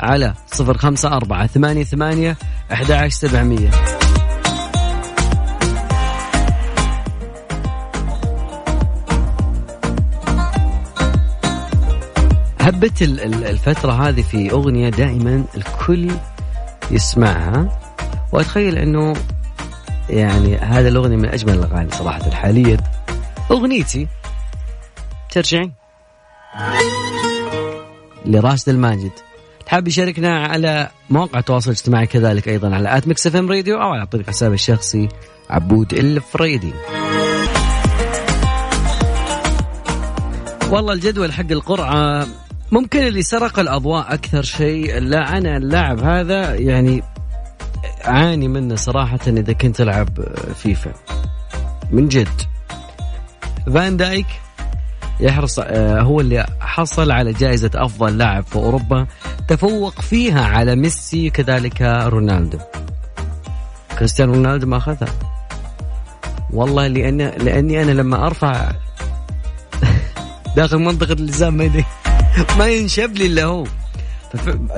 على 0.01 0.35
054 0.61 1.47
88 1.47 2.37
11700 2.73 3.71
هبة 12.61 12.93
الفترة 13.51 13.93
هذه 13.93 14.23
في 14.23 14.51
أغنية 14.51 14.89
دائما 14.89 15.45
الكل 15.57 16.11
يسمعها 16.91 17.80
وأتخيل 18.33 18.79
أنه 18.79 19.15
يعني 20.11 20.57
هذا 20.57 20.89
الأغنية 20.89 21.17
من 21.17 21.29
أجمل 21.29 21.55
الأغاني 21.55 21.91
صراحة 21.91 22.31
حاليا 22.31 22.77
أغنيتي 23.51 24.09
ترجعين 25.31 25.73
لراشد 28.27 28.69
الماجد. 28.69 29.13
حاب 29.67 29.89
يشاركنا 29.89 30.47
على 30.47 30.89
مواقع 31.11 31.39
التواصل 31.39 31.71
الاجتماعي 31.71 32.07
كذلك 32.07 32.49
أيضا 32.49 32.75
على 32.75 32.97
at 32.97 33.09
Mix 33.09 33.27
FM 33.27 33.51
Radio 33.51 33.77
أو 33.77 33.89
على 33.89 34.07
طريق 34.07 34.29
حسابي 34.29 34.55
الشخصي 34.55 35.09
عبود 35.51 35.93
الفريدي. 35.93 36.73
والله 40.71 40.93
الجدول 40.93 41.33
حق 41.33 41.51
القرعة 41.51 42.27
ممكن 42.73 42.99
اللي 43.07 43.23
سرق 43.23 43.59
الأضواء 43.59 44.15
أكثر 44.15 44.43
شيء. 44.43 44.99
لا 44.99 45.39
أنا 45.39 45.57
اللاعب 45.57 45.99
هذا 45.99 46.55
يعني 46.55 47.03
اعاني 48.07 48.49
منه 48.49 48.77
صراحة 48.77 49.19
إذا 49.27 49.53
كنت 49.53 49.81
ألعب 49.81 50.09
فيفا. 50.55 50.93
من 51.91 52.09
جد. 52.09 52.29
فان 53.75 53.97
دايك 53.97 54.27
يحرص 55.21 55.59
آه، 55.59 56.01
هو 56.01 56.21
اللي 56.21 56.47
حصل 56.61 57.11
على 57.11 57.33
جائزة 57.33 57.71
أفضل 57.75 58.19
لاعب 58.19 58.45
في 58.45 58.57
أوروبا. 58.57 59.07
تفوق 59.49 60.01
فيها 60.01 60.45
على 60.45 60.77
ميسي 60.77 61.31
كذلك 61.31 61.83
رونالدو. 61.83 62.59
كريستيانو 63.99 64.33
رونالدو 64.33 64.67
ما 64.67 64.77
أخذها. 64.77 65.09
والله 66.53 66.87
لأن 66.87 67.19
لأني 67.19 67.83
أنا 67.83 67.91
لما 67.91 68.27
أرفع 68.27 68.73
داخل 70.57 70.79
منطقة 70.79 71.13
الجزاء 71.13 71.55
ما 71.55 71.85
ما 72.59 72.67
ينشب 72.67 73.17
لي 73.17 73.27
إلا 73.27 73.45
هو. 73.45 73.65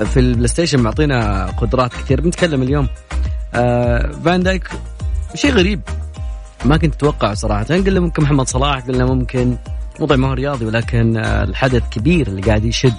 في 0.05 0.19
ال 0.19 0.47
PlayStation 0.47 0.79
معطينا 0.79 1.45
قدرات 1.45 1.93
كثير. 1.93 2.21
بنتكلم 2.21 2.61
اليوم 2.61 2.87
آه 3.55 4.11
فان 4.25 4.43
دايك 4.43 4.69
شيء 5.35 5.51
غريب. 5.51 5.81
ما 6.65 6.77
كنت 6.77 6.95
أتوقع 6.95 7.33
صراحة. 7.33 7.63
قلنا 7.63 7.99
ممكن 7.99 8.23
محمد 8.23 8.47
صلاح 8.47 8.79
قلنا 8.79 9.05
ممكن 9.05 9.57
موضوع 9.99 10.17
ما 10.17 10.27
هو 10.27 10.33
رياضي 10.33 10.65
ولكن 10.65 11.17
آه، 11.17 11.43
الحدث 11.43 11.83
كبير 11.91 12.27
اللي 12.27 12.41
قاعد 12.41 12.65
يشد 12.65 12.95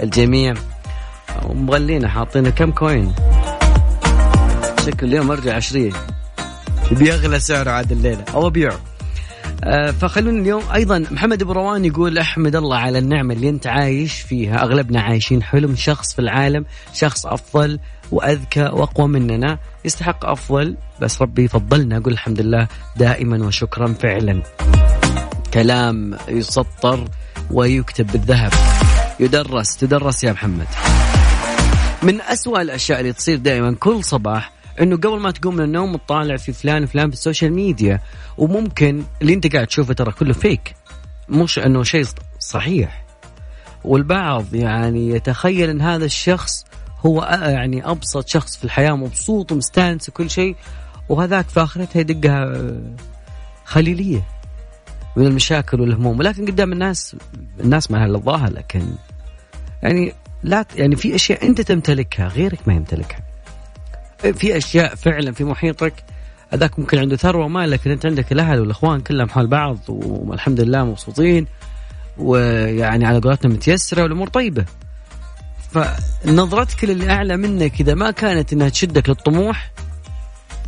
الجميع. 0.00 0.54
ومغلينا 1.42 2.08
حاطين 2.08 2.48
كم 2.48 2.70
coin. 2.70 3.14
شكل 4.86 5.06
اليوم 5.06 5.30
أرجع 5.30 5.54
عشرين 5.54 5.92
بيغلى 6.90 7.40
سعره 7.40 7.70
عاد 7.70 7.92
الليلة. 7.92 8.24
أو 8.34 8.46
أبيعه. 8.46 8.78
فخلونا 10.00 10.40
اليوم 10.42 10.62
أيضا 10.74 10.98
محمد 10.98 11.42
أبو 11.42 11.52
روان 11.52 11.84
يقول 11.84 12.18
أحمد 12.18 12.56
الله 12.56 12.76
على 12.76 12.98
النعمة 12.98 13.34
اللي 13.34 13.48
أنت 13.48 13.66
عايش 13.66 14.20
فيها. 14.20 14.62
أغلبنا 14.62 15.00
عايشين 15.00 15.42
حلم 15.42 15.76
شخص 15.76 16.14
في 16.14 16.18
العالم 16.18 16.64
شخص 16.94 17.26
أفضل 17.26 17.78
وأذكى 18.12 18.62
وأقوى 18.62 19.08
مننا. 19.08 19.58
يستحق 19.84 20.26
أفضل 20.26 20.76
بس 21.00 21.22
ربي 21.22 21.44
يفضلنا. 21.44 21.96
أقول 21.96 22.12
الحمد 22.12 22.40
لله 22.40 22.68
دائما 22.96 23.46
وشكرا 23.46 23.92
فعلا. 23.92 24.42
كلام 25.54 26.18
يسطر 26.28 27.04
ويكتب 27.50 28.06
بالذهب. 28.06 28.52
يدرس 29.20 29.76
تدرس 29.76 30.24
يا 30.24 30.32
محمد. 30.32 30.66
من 32.02 32.20
أسوأ 32.20 32.62
الأشياء 32.62 33.00
اللي 33.00 33.12
تصير 33.12 33.36
دائما 33.36 33.74
كل 33.80 34.04
صباح 34.04 34.52
إنه 34.80 34.96
قبل 34.96 35.20
ما 35.20 35.30
تقوم 35.30 35.54
من 35.54 35.64
النوم 35.64 35.96
تطالع 35.96 36.36
في 36.36 36.52
فلان 36.52 36.82
وفلان 36.82 37.10
في 37.10 37.16
ال 37.16 37.21
social 37.21 37.52
media 37.52 38.00
وممكن 38.38 39.02
اللي 39.22 39.34
أنت 39.34 39.52
قاعد 39.54 39.66
تشوفه 39.66 39.94
ترى 39.94 40.12
كله 40.12 40.32
fake 40.32 40.74
مش 41.28 41.58
إنه 41.58 41.82
شيء 41.82 42.04
صحيح. 42.38 43.06
والبعض 43.84 44.54
يعني 44.54 45.08
يتخيل 45.08 45.70
إن 45.70 45.80
هذا 45.80 46.04
الشخص 46.04 46.64
هو 47.06 47.22
يعني 47.42 47.90
أبسط 47.90 48.28
شخص 48.28 48.56
في 48.56 48.64
الحياة 48.64 48.92
مبسوط 48.92 49.52
ومستانس 49.52 50.08
وكل 50.08 50.30
شيء 50.30 50.56
وهذاك 51.08 51.48
في 51.48 51.62
آخرتها 51.62 52.00
يدقها 52.00 52.62
خليلية 53.64 54.22
من 55.16 55.26
المشاكل 55.26 55.80
والهموم. 55.80 56.18
ولكن 56.18 56.46
قدام 56.46 56.72
الناس 56.72 57.16
الناس 57.60 57.90
ما 57.90 58.06
لها 58.06 58.50
لكن 58.50 58.82
يعني 59.82 60.12
لا 60.42 60.64
يعني 60.76 60.96
في 60.96 61.14
أشياء 61.14 61.46
أنت 61.46 61.60
تمتلكها 61.60 62.28
غيرك 62.28 62.68
ما 62.68 62.74
يمتلكها. 62.74 63.25
في 64.18 64.56
أشياء 64.56 64.94
فعلا 64.94 65.32
في 65.32 65.44
محيطك 65.44 65.92
هذاك 66.52 66.78
ممكن 66.78 66.98
عنده 66.98 67.16
ثروة 67.16 67.44
ومال 67.44 67.70
لكن 67.70 67.90
أنت 67.90 68.06
عندك 68.06 68.32
الأهل 68.32 68.60
والأخوان 68.60 69.00
كلهم 69.00 69.28
حول 69.28 69.46
بعض 69.46 69.78
والحمد 69.88 70.60
لله 70.60 70.84
مبسوطين 70.84 71.46
ويعني 72.18 73.06
على 73.06 73.20
قولتنا 73.20 73.52
متيسرة 73.52 74.02
والأمور 74.02 74.28
طيبة 74.28 74.64
فنظرتك 75.70 76.84
للي 76.84 77.10
اعلى 77.10 77.36
منك 77.36 77.80
إذا 77.80 77.94
ما 77.94 78.10
كانت 78.10 78.52
إنها 78.52 78.68
تشدك 78.68 79.08
للطموح 79.08 79.72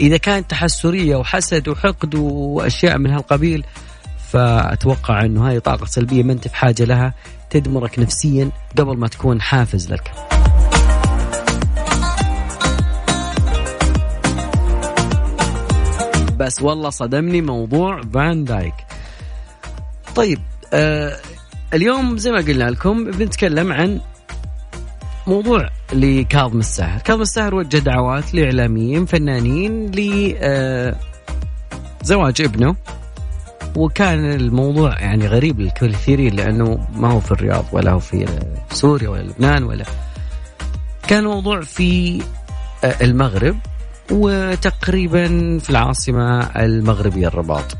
إذا 0.00 0.16
كانت 0.16 0.50
تحسرية 0.50 1.16
وحسد 1.16 1.68
وحقد 1.68 2.14
وأشياء 2.14 2.98
من 2.98 3.10
هالقبيل 3.10 3.64
فأتوقع 4.28 5.24
إنه 5.24 5.50
هذه 5.50 5.58
طاقة 5.58 5.86
سلبية 5.86 6.22
ما 6.22 6.32
أنت 6.32 6.48
في 6.48 6.56
حاجة 6.56 6.84
لها 6.84 7.14
تدمرك 7.50 7.98
نفسيا 7.98 8.50
قبل 8.78 8.96
ما 8.96 9.08
تكون 9.08 9.40
حافز 9.40 9.92
لك. 9.92 10.37
بس 16.38 16.62
والله 16.62 16.90
صدمني 16.90 17.40
موضوع 17.40 18.00
فان 18.14 18.44
دايك. 18.44 18.74
طيب 20.14 20.38
آه 20.72 21.16
اليوم 21.74 22.18
زي 22.18 22.30
ما 22.30 22.38
قلنا 22.38 22.70
لكم 22.70 23.04
بنتكلم 23.04 23.72
عن 23.72 24.00
موضوع 25.26 25.68
لكاظم 25.92 26.58
الساهر 26.58 27.00
كاظم 27.00 27.22
الساهر 27.22 27.54
وجه 27.54 27.78
دعوات 27.78 28.34
لإعلاميين 28.34 29.06
فنانين 29.06 29.90
ل 29.90 30.34
آه 30.38 30.96
ابنه. 32.40 32.76
وكان 33.76 34.32
الموضوع 34.32 35.00
يعني 35.00 35.26
غريب 35.26 35.60
للكثيرين 35.60 36.36
لأنه 36.36 36.86
ما 36.94 37.12
هو 37.12 37.20
في 37.20 37.32
الرياض 37.32 37.64
ولا 37.72 37.90
هو 37.92 37.98
في 37.98 38.26
سوريا 38.72 39.08
ولا 39.08 39.22
لبنان 39.22 39.62
ولا. 39.62 39.84
كان 41.08 41.18
الموضوع 41.18 41.60
في 41.60 42.22
آه، 42.84 42.96
المغرب. 43.00 43.56
وتقريبا 44.10 45.58
في 45.58 45.70
العاصمة 45.70 46.40
المغربية 46.40 47.26
الرباط. 47.26 47.76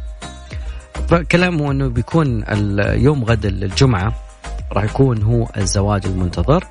فكلامه 1.08 1.70
إنه 1.70 1.88
بيكون 1.88 2.44
اليوم 2.48 3.24
غد 3.24 3.46
الجمعة 3.46 4.14
راح 4.72 4.84
يكون 4.84 5.22
هو 5.22 5.48
الزواج 5.56 6.06
المنتظر. 6.06 6.64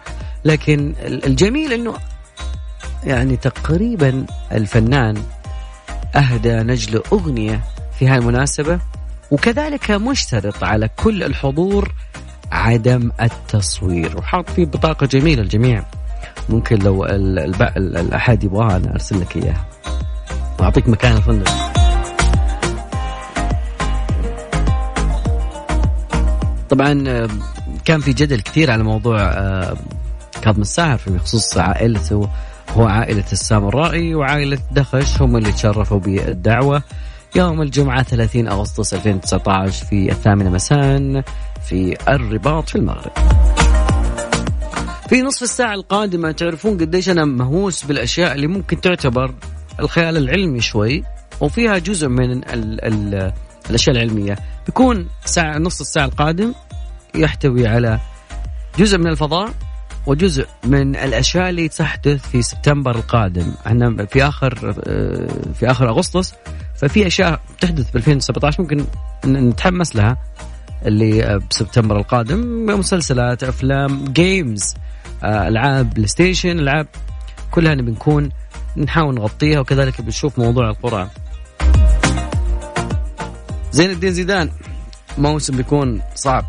لكن 0.46 0.94
الجميل 1.02 1.74
إنه 1.74 1.94
يعني 3.04 3.38
تقريبا 3.38 4.26
الفنان 4.52 5.24
أهدى 6.16 6.54
نجله 6.56 7.04
أغنية 7.14 7.64
في 8.00 8.08
هالمناسبه 8.08 8.80
وكذلك 9.32 9.92
مشترط 9.92 10.64
على 10.64 10.90
كل 10.96 11.24
الحضور 11.24 11.94
عدم 12.52 13.12
التصوير. 13.22 14.18
وحاط 14.18 14.50
فيه 14.50 14.66
بطاقة 14.66 15.06
جميلة 15.06 15.42
الجميع 15.42 15.84
ممكن 16.50 16.80
لو 16.80 17.06
الأحد 17.06 18.44
يبغاها 18.44 18.78
أنا 18.78 18.92
أرسل 18.92 19.22
لك 19.22 19.36
إياها. 19.38 19.66
وأعطيك 20.60 20.90
مكان 20.90 21.18
الفندق. 21.18 21.52
طبعا 26.70 27.04
آه، 27.08 27.30
كان 27.86 28.00
في 28.00 28.14
جدل 28.14 28.42
كثير 28.42 28.72
على 28.72 28.84
موضوع 28.84 29.22
آه، 29.22 29.78
كاظم 30.42 30.62
الساهر 30.62 30.98
في 30.98 31.20
خصوص 31.20 31.58
عائلته. 31.58 32.30
هو 32.78 32.88
عائلة 32.88 33.24
السامرائي 33.32 34.16
وعائلة 34.16 34.58
دخش 34.72 35.22
هم 35.22 35.38
اللي 35.38 35.52
تشرفوا 35.52 36.00
بالدعوة. 36.00 36.82
يوم 37.36 37.62
الجمعة 37.62 38.04
30 38.04 38.48
أغسطس 38.48 38.94
2019 38.94 39.86
في 39.86 40.12
الثامنة 40.12 40.50
مساء 40.50 41.24
في 41.64 41.98
الرباط 42.08 42.70
في 42.70 42.76
المغرب. 42.76 43.12
في 45.10 45.22
نصف 45.22 45.44
الساعة 45.44 45.74
القادمة 45.74 46.32
تعرفون 46.32 46.78
قديش 46.78 47.10
أنا 47.10 47.26
مهووس 47.26 47.84
بالأشياء 47.86 48.36
اللي 48.36 48.48
ممكن 48.48 48.82
تعتبر 48.82 49.34
الخيال 49.80 50.18
العلمي 50.18 50.62
شوي 50.62 51.04
وفيها 51.42 51.78
جزء 51.78 52.08
من 52.08 52.32
ال 52.32 52.86
ال 52.86 53.34
الأشياء 53.70 53.96
العلمية. 53.96 54.38
بيكون 54.66 55.08
ساعة 55.26 55.58
نصف 55.58 55.82
الساعة 55.82 56.06
القادم 56.06 56.54
يحتوي 57.16 57.68
على 57.68 58.00
جزء 58.78 58.98
من 58.98 59.08
الفضاء 59.08 59.54
وجزء 60.06 60.48
من 60.64 60.96
الأشياء 60.96 61.50
اللي 61.50 61.68
تحدث 61.68 62.30
في 62.30 62.42
سبتمبر 62.42 62.96
القادم. 62.96 63.54
إحنا 63.68 64.06
في 64.06 64.24
آخر 64.24 64.76
آه، 64.88 65.28
في 65.54 65.72
آخر 65.72 65.90
أغسطس 65.90 66.34
ففي 66.76 67.08
أشياء 67.08 67.40
تحدث 67.62 67.92
ب 67.92 67.96
2017 67.96 68.62
ممكن 68.62 68.86
نتحمس 69.26 69.96
لها 69.96 70.18
اللي 70.86 71.40
بسبتمبر 71.50 71.98
القادم. 71.98 72.66
مسلسلات 72.80 73.44
أفلام 73.44 74.06
games 74.06 74.74
آه، 74.76 74.87
ألعاب 75.24 75.94
PlayStation 75.94 76.60
ألعاب 76.60 76.88
كلها 77.52 77.76
نبي 77.76 77.92
نكون 77.92 78.30
نحاول 78.78 79.16
نغطيها 79.16 79.60
وكذلك 79.60 80.02
بنشوف 80.02 80.40
موضوع 80.40 80.70
القرعة. 80.70 81.10
زين 83.72 83.90
الدين 83.90 84.14
زيدان 84.14 84.50
موسم 85.18 85.58
بيكون 85.58 86.02
صعب. 86.16 86.46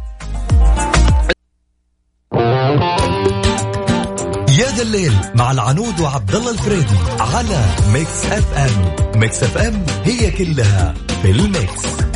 يا 4.48 4.70
ذا 4.76 4.82
الليل 4.82 5.12
مع 5.34 5.50
العنود 5.50 6.00
وعبد 6.00 6.34
الله 6.34 6.50
الفريدي 6.50 6.96
على 7.20 7.64
Mix 7.92 8.26
FM 8.26 8.94
Mix 9.20 9.42
FM 9.42 9.86
هي 10.04 10.30
كلها 10.30 10.94
في 11.22 11.30
ال 11.30 11.45
mix. 11.45 12.07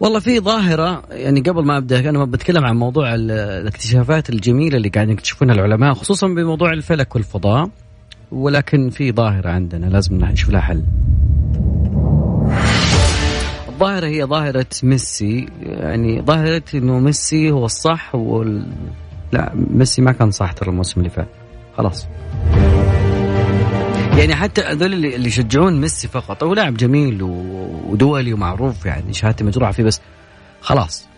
والله 0.00 0.20
في 0.20 0.40
ظاهرة 0.40 1.02
يعني 1.10 1.40
قبل 1.40 1.64
ما 1.64 1.76
أبدأ 1.76 2.08
أنا 2.10 2.24
بتكلم 2.24 2.64
عن 2.64 2.76
موضوع 2.76 3.14
الاكتشافات 3.14 4.30
الجميلة 4.30 4.76
اللي 4.76 4.88
قاعدين 4.88 5.12
يكتشفونها 5.12 5.54
العلماء 5.54 5.94
خصوصا 5.94 6.26
بموضوع 6.26 6.72
الفلك 6.72 7.14
والفضاء 7.14 7.70
ولكن 8.32 8.90
في 8.90 9.12
ظاهرة 9.12 9.50
عندنا 9.50 9.86
لازم 9.86 10.24
نشوف 10.24 10.50
لها 10.50 10.60
حل. 10.60 10.84
الظاهرة 13.68 14.06
هي 14.06 14.24
ظاهرة 14.24 14.66
ميسي 14.82 15.46
يعني 15.60 16.22
ظاهرة 16.22 16.62
إنه 16.74 16.98
ميسي 16.98 17.50
هو 17.50 17.64
الصح 17.64 18.14
وال... 18.14 18.66
لا 19.32 19.52
ميسي 19.54 20.02
ما 20.02 20.12
كان 20.12 20.30
صح 20.30 20.52
ترى 20.52 20.70
الموسم 20.70 21.00
اللي 21.00 21.10
فات 21.10 21.28
خلاص 21.76 22.06
يعني 24.18 24.34
حتى 24.34 24.60
هذول 24.60 24.92
اللي, 24.92 25.28
يشجعون 25.28 25.80
ميسي 25.80 26.08
فقط 26.08 26.42
هو 26.42 26.54
لاعب 26.54 26.76
جميل 26.76 27.22
ودولي 27.22 28.32
ومعروف 28.32 28.86
يعني 28.86 29.14
شهادتي 29.14 29.44
مجروحه 29.44 29.72
فيه 29.72 29.82
بس 29.82 30.00
خلاص. 30.60 31.08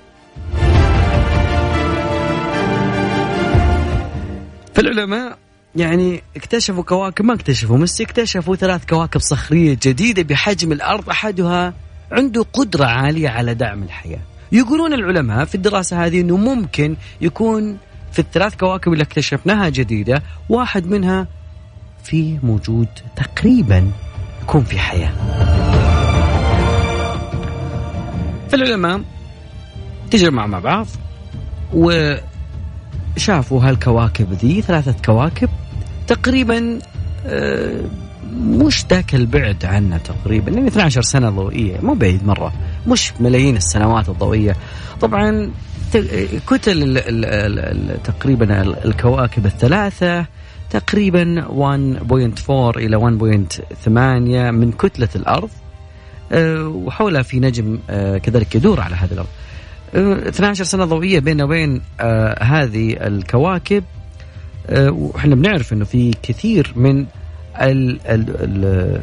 فالعلماء 4.75 5.39
يعني 5.77 6.23
اكتشفوا 6.37 6.83
كواكب 6.83 7.25
ما 7.25 7.35
اكتشفوا 7.35 7.79
ميسي 7.79 8.03
اكتشفوا 8.03 8.57
ثلاث 8.57 8.87
كواكب 8.87 9.21
صخرية 9.21 9.79
جديدة 9.83 10.23
بحجم 10.23 10.73
الأرض 10.73 11.11
أحدها 11.11 11.75
عنده 12.13 12.47
قدرة 12.53 12.85
عالية 12.85 13.29
على 13.29 13.55
دعم 13.55 13.83
الحياة. 13.83 14.21
يقولون 14.53 14.93
العلماء 14.93 15.45
في 15.45 15.55
الدراسة 15.55 16.07
هذه 16.07 16.21
أنه 16.21 16.37
ممكن 16.37 16.97
يكون 17.21 17.79
في 18.13 18.19
الثلاث 18.19 18.57
كواكب 18.57 18.93
اللي 18.93 19.05
اكتشفناها 19.05 19.69
جديدة 19.69 20.23
واحد 20.49 20.87
منها 20.87 21.27
في 22.09 22.39
موجود 22.43 22.89
تقريبا 23.17 23.91
يكون 24.43 24.65
في 24.65 24.79
حياة. 24.79 25.13
فالعلماء 28.49 29.01
تجمعوا 30.11 30.49
مع 30.49 30.59
بعض 30.59 30.87
وشافوا 31.75 33.63
هالكواكب 33.63 34.33
ذي 34.33 34.63
ثلاثة 34.63 34.95
كواكب 35.05 35.49
تقريبا 36.07 36.79
آه 37.27 37.81
مش 38.35 38.85
ذاك 38.91 39.15
البعد 39.15 39.65
عنا 39.65 39.99
تقريبا 39.99 40.51
يعني 40.53 40.69
12 40.69 41.03
سنة 41.03 41.31
ضوئية 41.31 41.81
مو 41.83 41.95
بعيد 41.95 42.27
مرة 42.27 42.53
مش 42.87 43.13
ملايين 43.21 43.57
السنوات 43.57 44.09
الضوئية. 44.09 44.57
طبعا 45.01 45.51
كتل 46.47 47.01
تقريبا 48.05 48.63
الكواكب 48.85 49.47
الثلاثة 49.47 50.27
تقريبا 50.71 51.45
1.4 51.49 52.77
إلى 52.77 52.97
1.8 52.97 53.89
من 54.51 54.73
كتلة 54.73 55.09
الأرض 55.17 55.51
آه، 56.33 56.69
وحولها 56.69 57.23
في 57.23 57.41
نجم 57.41 57.79
آه، 57.91 58.19
كذلك 58.19 58.55
يدور 58.55 58.81
على 58.81 58.97
هذا 58.97 59.15
الأرض. 59.15 59.29
12 59.95 60.61
آه، 60.61 60.65
سنة 60.65 60.85
ضوئية 60.85 61.19
بيننا 61.19 61.45
وبين 61.45 61.81
هذه 62.41 63.07
الكواكب 63.07 63.85
وإحنا 64.73 65.35
بنعرف 65.35 65.73
أنه 65.73 65.85
في 65.85 66.15
كثير 66.23 66.73
من 66.77 67.07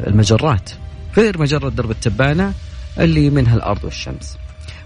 المجرات 0.06 0.70
غير 1.16 1.40
مجرة 1.40 1.68
درب 1.68 1.90
التبانة 1.90 2.52
اللي 2.98 3.30
منها 3.30 3.56
الأرض 3.56 3.84
والشمس. 3.84 4.38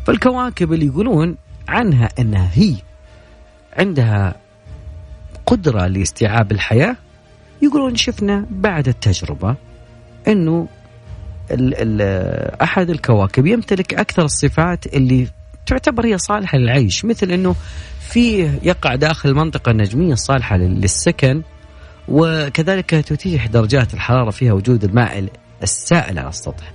فالكواكب 0.07 0.73
اللي 0.73 0.87
يقولون 0.87 1.37
عنها 1.69 2.09
أنها 2.19 2.51
هي 2.55 2.75
عندها 3.77 4.35
قدرة 5.51 5.87
لاستيعاب 5.87 6.53
الحياة؟ 6.53 6.97
يقولون 7.63 7.97
شفنا 7.97 8.47
بعد 8.51 8.89
التجربة 8.89 9.57
أنه 10.29 10.69
ال 11.51 11.75
ال 11.75 12.03
أحد 12.63 12.91
الكواكب 12.91 13.47
يمتلك 13.47 13.95
أكثر 13.95 14.25
الصفات 14.25 14.87
اللي 14.87 15.27
تعتبر 15.67 16.07
هي 16.07 16.19
صالحة 16.19 16.59
للعيش 16.59 17.05
مثل 17.05 17.31
أنه 17.31 17.57
فيه 18.01 18.59
يقع 18.63 18.95
داخل 18.95 19.29
المنطقة 19.29 19.71
النجمية 19.71 20.13
الصالحة 20.13 20.57
للسكن 20.57 21.43
وكذلك 22.09 22.91
تتيح 22.91 23.47
درجات 23.47 23.95
الحرارة 23.95 24.31
فيها 24.31 24.53
وجود 24.53 24.85
الماء 24.85 25.29
السائل 25.63 26.19
على 26.19 26.29
السطح. 26.29 26.73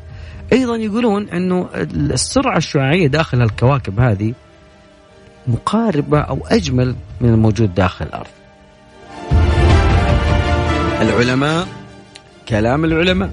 أيضا 0.53 0.76
يقولون 0.76 1.30
أنه 1.30 1.69
السرعة 1.93 2.57
الشعاعية 2.57 3.07
داخل 3.07 3.41
الكواكب 3.41 3.99
هذه 3.99 4.34
مقاربة 5.47 6.19
أو 6.19 6.47
أجمل 6.47 6.95
من 7.21 7.30
الموجود 7.30 7.76
داخل 7.76 8.05
الأرض. 8.05 8.45
العلماء 11.02 11.68
كلام 12.50 12.86
العلماء. 12.86 13.30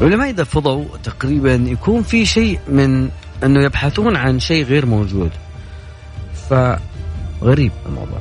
العلماء 0.00 0.30
إذا 0.30 0.44
فضوا 0.44 0.84
تقريبا 1.02 1.54
يكون 1.54 2.02
في 2.02 2.26
شيء 2.26 2.58
من 2.68 3.08
أنه 3.44 3.62
يبحثون 3.62 4.16
عن 4.16 4.40
شيء 4.40 4.64
غير 4.64 4.86
موجود. 4.86 5.30
فغريب 6.48 7.72
الموضوع. 7.86 8.18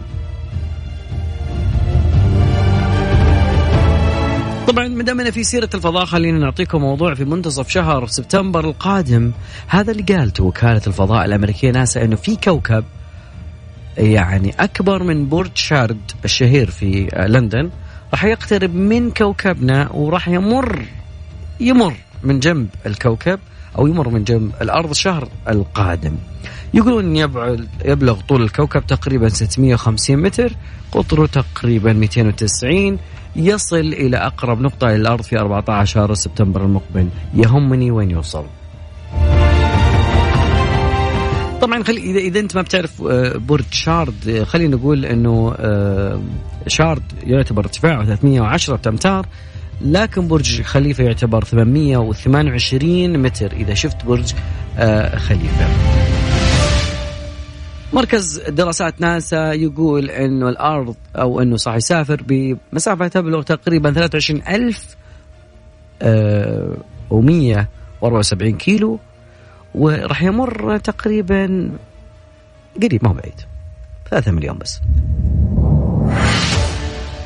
طبعا 4.67 4.87
ما 4.87 5.03
دامنا 5.03 5.31
في 5.31 5.43
سيرة 5.43 5.69
الفضاء 5.73 6.05
خلينا 6.05 6.39
نعطيكم 6.39 6.81
موضوع 6.81 7.13
في 7.13 7.25
منتصف 7.25 7.69
شهر 7.69 8.07
سبتمبر 8.07 8.65
القادم. 8.65 9.31
هذا 9.67 9.91
اللي 9.91 10.03
قالته 10.03 10.43
وكالة 10.43 10.81
الفضاء 10.87 11.25
الأمريكية 11.25 11.71
ناسا 11.71 12.03
إنه 12.03 12.15
في 12.15 12.35
كوكب 12.35 12.83
يعني 13.99 14.53
أكبر 14.59 15.03
من 15.03 15.29
برج 15.29 15.51
شارد 15.55 16.11
الشهير 16.25 16.71
في 16.71 17.09
لندن 17.27 17.69
راح 18.11 18.23
يقترب 18.23 18.75
من 18.75 19.11
كوكبنا 19.11 19.91
وراح 19.91 20.27
يمر 20.27 20.85
يمر 21.59 21.93
من 22.23 22.39
جنب 22.39 22.67
الكوكب 22.85 23.39
أو 23.77 23.87
يمر 23.87 24.09
من 24.09 24.23
جنب 24.23 24.51
الأرض 24.61 24.89
الشهر 24.89 25.27
القادم. 25.49 26.15
يقولون 26.73 27.15
يبعد 27.15 27.67
يبلغ 27.85 28.21
طول 28.21 28.41
الكوكب 28.41 28.87
تقريبا 28.87 29.29
650 29.29 30.17
متر 30.17 30.53
قطره 30.91 31.25
تقريبا 31.25 31.93
290 31.93 32.97
يصل 33.35 33.75
إلى 33.79 34.17
أقرب 34.17 34.61
نقطة 34.61 34.87
إلى 34.87 34.95
الأرض 34.95 35.21
في 35.21 35.39
14 35.39 36.13
سبتمبر 36.13 36.65
المقبل. 36.65 37.09
يهمني 37.33 37.91
وين 37.91 38.11
يوصل. 38.11 38.45
طبعا 41.61 41.83
خلي 41.83 42.27
اذا 42.27 42.39
أنت 42.39 42.55
ما 42.55 42.61
بتعرف 42.61 43.01
آه، 43.01 43.37
برج 43.37 43.65
شارد 43.71 44.29
آه، 44.29 44.43
خلينا 44.43 44.75
نقول 44.75 45.05
إنه 45.05 45.55
آه، 45.57 46.21
شارد 46.67 47.03
يعتبر 47.23 47.63
ارتفاعه 47.63 48.05
310 48.05 48.79
امتار 48.87 49.25
لكن 49.81 50.27
برج 50.27 50.61
خليفة 50.61 51.03
يعتبر 51.03 51.43
828 51.43 53.19
متر 53.19 53.51
إذا 53.51 53.73
شفت 53.73 54.05
برج 54.05 54.33
خليفة. 55.15 55.67
مركز 57.93 58.41
دراسات 58.49 59.01
ناسا 59.01 59.53
يقول 59.53 60.09
إنه 60.09 60.49
الأرض 60.49 60.95
أو 61.15 61.41
إنه 61.41 61.57
صح 61.57 61.75
يسافر 61.75 62.23
بمسافة 62.27 63.07
تبلغ 63.07 63.41
تقريبا 63.41 63.91
23000 63.91 64.95
و174 67.11 68.55
كيلو 68.57 68.99
وراح 69.75 70.23
يمر 70.23 70.77
تقريبا 70.77 71.71
قريب 72.83 73.03
ما 73.03 73.09
هو 73.09 73.13
بعيد. 73.13 73.33
3 74.09 74.31
مليون 74.31 74.57
بس. 74.57 74.79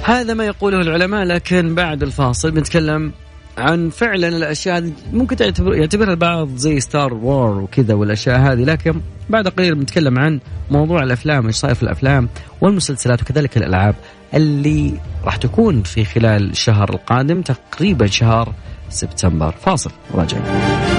هذا 0.03 0.33
ما 0.33 0.45
يقوله 0.45 0.81
العلماء 0.81 1.23
لكن 1.23 1.75
بعد 1.75 2.03
الفاصل 2.03 2.51
بنتكلم 2.51 3.11
عن 3.57 3.89
فعلا 3.89 4.27
الأشياء 4.27 4.77
هذه. 4.77 4.91
ممكن 5.13 5.35
تعتبر 5.35 5.75
يعتبرها 5.75 6.11
البعض 6.11 6.55
زي 6.55 6.79
ستار 6.79 7.13
وور 7.13 7.57
وكذا 7.57 7.93
والأشياء 7.93 8.39
هذه 8.39 8.63
لكن 8.63 9.01
بعد 9.29 9.47
قليل 9.47 9.75
بنتكلم 9.75 10.19
عن 10.19 10.39
موضوع 10.71 11.03
الأفلام 11.03 11.45
إيش 11.47 11.55
صاير 11.55 11.75
في 11.75 11.83
الأفلام 11.83 12.29
والمسلسلات 12.61 13.21
وكذلك 13.21 13.57
الألعاب 13.57 13.95
اللي 14.33 14.93
راح 15.23 15.35
تكون 15.35 15.83
في 15.83 16.05
خلال 16.05 16.49
الشهر 16.49 16.89
القادم 16.89 17.41
تقريبا 17.41 18.07
شهر 18.07 18.53
سبتمبر. 18.89 19.51
فاصل 19.51 19.91
راجعين. 20.13 20.92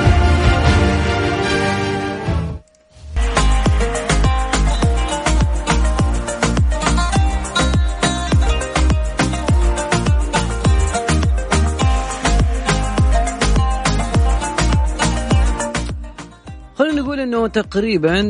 تقريبا 17.46 18.22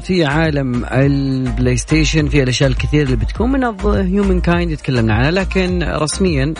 في 0.00 0.24
عالم 0.24 0.84
ال 0.84 1.76
PlayStation 1.76 2.28
في 2.28 2.42
الأشياء 2.42 2.70
الكثير 2.70 3.02
اللي 3.02 3.16
بتكون 3.16 3.52
من 3.52 3.64
humankind 3.84 4.70
يتكلمنا 4.70 5.14
عنها. 5.14 5.30
لكن 5.30 5.82
رسميا 5.82 6.54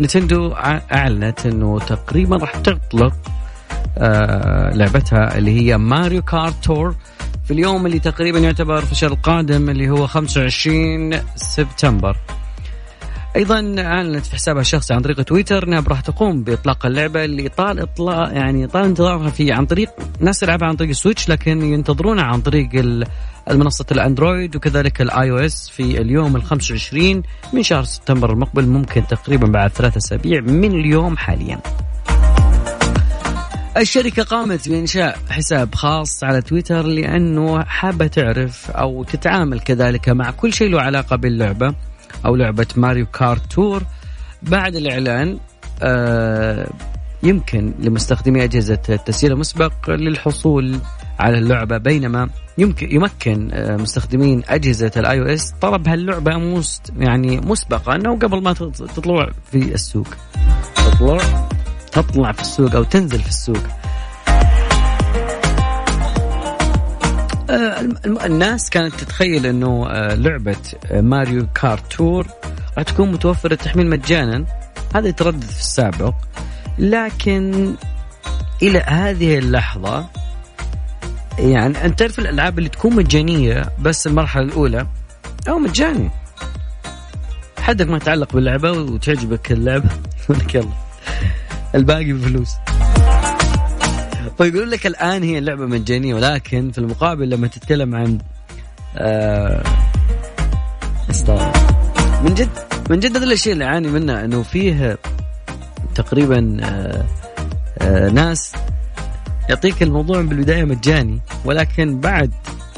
Nintendo 0.00 0.52
أعلنت 0.92 1.46
إنه 1.46 1.78
تقريبا 1.78 2.36
راح 2.36 2.56
تطلق 2.56 3.14
آه، 3.98 4.70
لعبتها 4.74 5.38
اللي 5.38 5.60
هي 5.60 5.78
Mario 5.78 6.22
Kart 6.22 6.64
Tour 6.64 6.94
في 7.44 7.50
اليوم 7.50 7.86
اللي 7.86 7.98
تقريبا 7.98 8.38
يعتبر 8.38 8.80
في 8.80 8.92
الشهر 8.92 9.12
القادم 9.12 9.70
اللي 9.70 9.90
هو 9.90 10.06
25 10.06 11.20
سبتمبر. 11.36 12.16
أيضا 13.36 13.74
أعلنت 13.78 14.26
في 14.26 14.34
حسابها 14.34 14.60
الشخصي 14.60 14.94
عن 14.94 15.00
طريق 15.00 15.22
تويتر 15.22 15.68
أنها 15.68 15.84
راح 15.88 16.00
تقوم 16.00 16.44
بإطلاق 16.44 16.86
اللعبة 16.86 17.24
اللي 17.24 17.48
طال 17.48 17.80
اطلاق 17.80 18.32
يعني 18.32 18.66
طال 18.66 18.84
انتظارها 18.84 19.30
في 19.30 19.52
عن 19.52 19.66
طريق 19.66 19.90
ناس 20.20 20.40
تلعبها 20.40 20.68
عن 20.68 20.76
طريق 20.76 20.90
ال 20.90 20.95
Switch 20.95 21.28
لكن 21.28 21.62
ينتظرونها 21.62 22.24
عن 22.24 22.40
طريق 22.40 22.68
المنصة 23.50 23.86
ال 23.92 24.00
Android 24.00 24.56
وكذلك 24.56 25.00
ال 25.00 25.30
iOS 25.30 25.68
في 25.68 26.00
اليوم 26.00 26.36
ال 26.36 26.42
25 26.42 27.22
من 27.52 27.62
شهر 27.62 27.84
سبتمبر 27.84 28.32
المقبل 28.32 28.66
ممكن 28.66 29.06
تقريبا 29.06 29.46
بعد 29.46 29.70
ثلاثة 29.70 29.98
أسابيع 29.98 30.40
من 30.40 30.72
اليوم 30.72 31.16
حاليا. 31.16 31.60
الشركة 33.76 34.22
قامت 34.22 34.68
بإنشاء 34.68 35.18
حساب 35.30 35.74
خاص 35.74 36.24
على 36.24 36.42
تويتر 36.42 36.82
لأنه 36.82 37.64
حابة 37.64 38.06
تعرف 38.06 38.70
أو 38.70 39.04
تتعامل 39.04 39.60
كذلك 39.60 40.08
مع 40.08 40.30
كل 40.30 40.52
شيء 40.52 40.68
له 40.70 40.80
علاقة 40.80 41.16
باللعبة 41.16 41.74
أو 42.26 42.36
لعبة 42.36 42.66
ماريو 42.76 43.06
كارت 43.06 43.52
تور. 43.52 43.82
بعد 44.42 44.76
الإعلان 44.76 45.38
آه 45.82 46.70
يمكن 47.22 47.74
لمستخدمي 47.78 48.44
أجهزة 48.44 48.82
التسجيل 48.88 49.32
المسبق 49.32 49.90
للحصول 49.90 50.78
على 51.18 51.38
اللعبة. 51.38 51.78
بينما 51.78 52.28
يمكن 52.58 52.92
يمكن 52.92 53.50
آه، 53.52 53.76
مستخدمين 53.76 54.42
أجهزة 54.48 54.92
ال 54.96 55.20
iOS 55.20 55.52
طلب 55.60 55.88
هاللعبة 55.88 56.36
مست 56.36 56.92
يعني 56.98 57.40
مسبقا 57.40 58.02
أو 58.06 58.14
قبل 58.14 58.42
ما 58.42 58.52
تطلع 58.52 59.30
في 59.50 59.74
السوق. 59.74 60.08
تطلع؟ 60.76 61.48
تطلع 61.92 62.32
في 62.32 62.40
السوق 62.40 62.74
أو 62.74 62.82
تنزل 62.82 63.18
في 63.18 63.28
السوق. 63.28 63.81
الناس 68.06 68.70
كانت 68.70 68.94
تتخيل 68.94 69.46
إنه 69.46 69.86
آه، 69.90 70.14
لعبة 70.14 70.56
آه، 70.90 71.00
Mario 71.00 71.46
Kart 71.54 71.92
Tour 71.92 72.26
راح 72.78 72.84
تكون 72.84 73.12
متوفرة 73.12 73.54
تحميل 73.54 73.90
مجانا. 73.90 74.44
هذا 74.94 75.08
يتردد 75.08 75.44
في 75.44 75.60
السابق. 75.60 76.14
لكن 76.78 77.74
إلى 78.62 78.78
هذه 78.78 79.38
اللحظة 79.38 80.06
يعني 81.38 81.84
أنت 81.84 81.98
تعرف 81.98 82.18
الألعاب 82.18 82.58
اللي 82.58 82.68
تكون 82.68 82.96
مجانية 82.96 83.64
بس 83.78 84.06
المرحلة 84.06 84.44
الأولى؟ 84.44 84.86
أو 85.48 85.58
مجاني. 85.58 86.10
حدك 87.58 87.88
ما 87.88 87.96
يتعلق 87.96 88.32
باللعبة 88.32 88.72
وتعجبك 88.72 89.52
اللعبة. 89.52 89.88
يقول 90.24 90.38
لك 90.38 90.54
يلا. 90.54 90.72
الباقي 91.74 92.12
بفلوس. 92.12 92.50
فيقولون 94.38 94.68
لك 94.68 94.86
الآن 94.86 95.22
هي 95.22 95.38
اللعبة 95.38 95.66
مجانية 95.66 96.14
ولكن 96.14 96.70
في 96.70 96.78
المقابل 96.78 97.30
لما 97.30 97.46
تتكلم 97.46 97.94
عن 97.94 98.18
آه 98.96 99.62
من 102.24 102.34
جد 102.34 102.48
من 102.90 103.00
جد 103.00 103.16
هذا 103.16 103.32
الشيء 103.32 103.52
اللي 103.52 103.64
اعاني 103.64 103.88
منه 103.88 104.24
إنه 104.24 104.42
فيه 104.42 104.98
تقريبا 105.94 106.56
آه 106.62 107.04
آه 107.78 108.08
ناس 108.08 108.52
يعطيك 109.48 109.82
الموضوع 109.82 110.20
بالبداية 110.20 110.64
مجاني 110.64 111.20
ولكن 111.44 112.00
بعد 112.00 112.30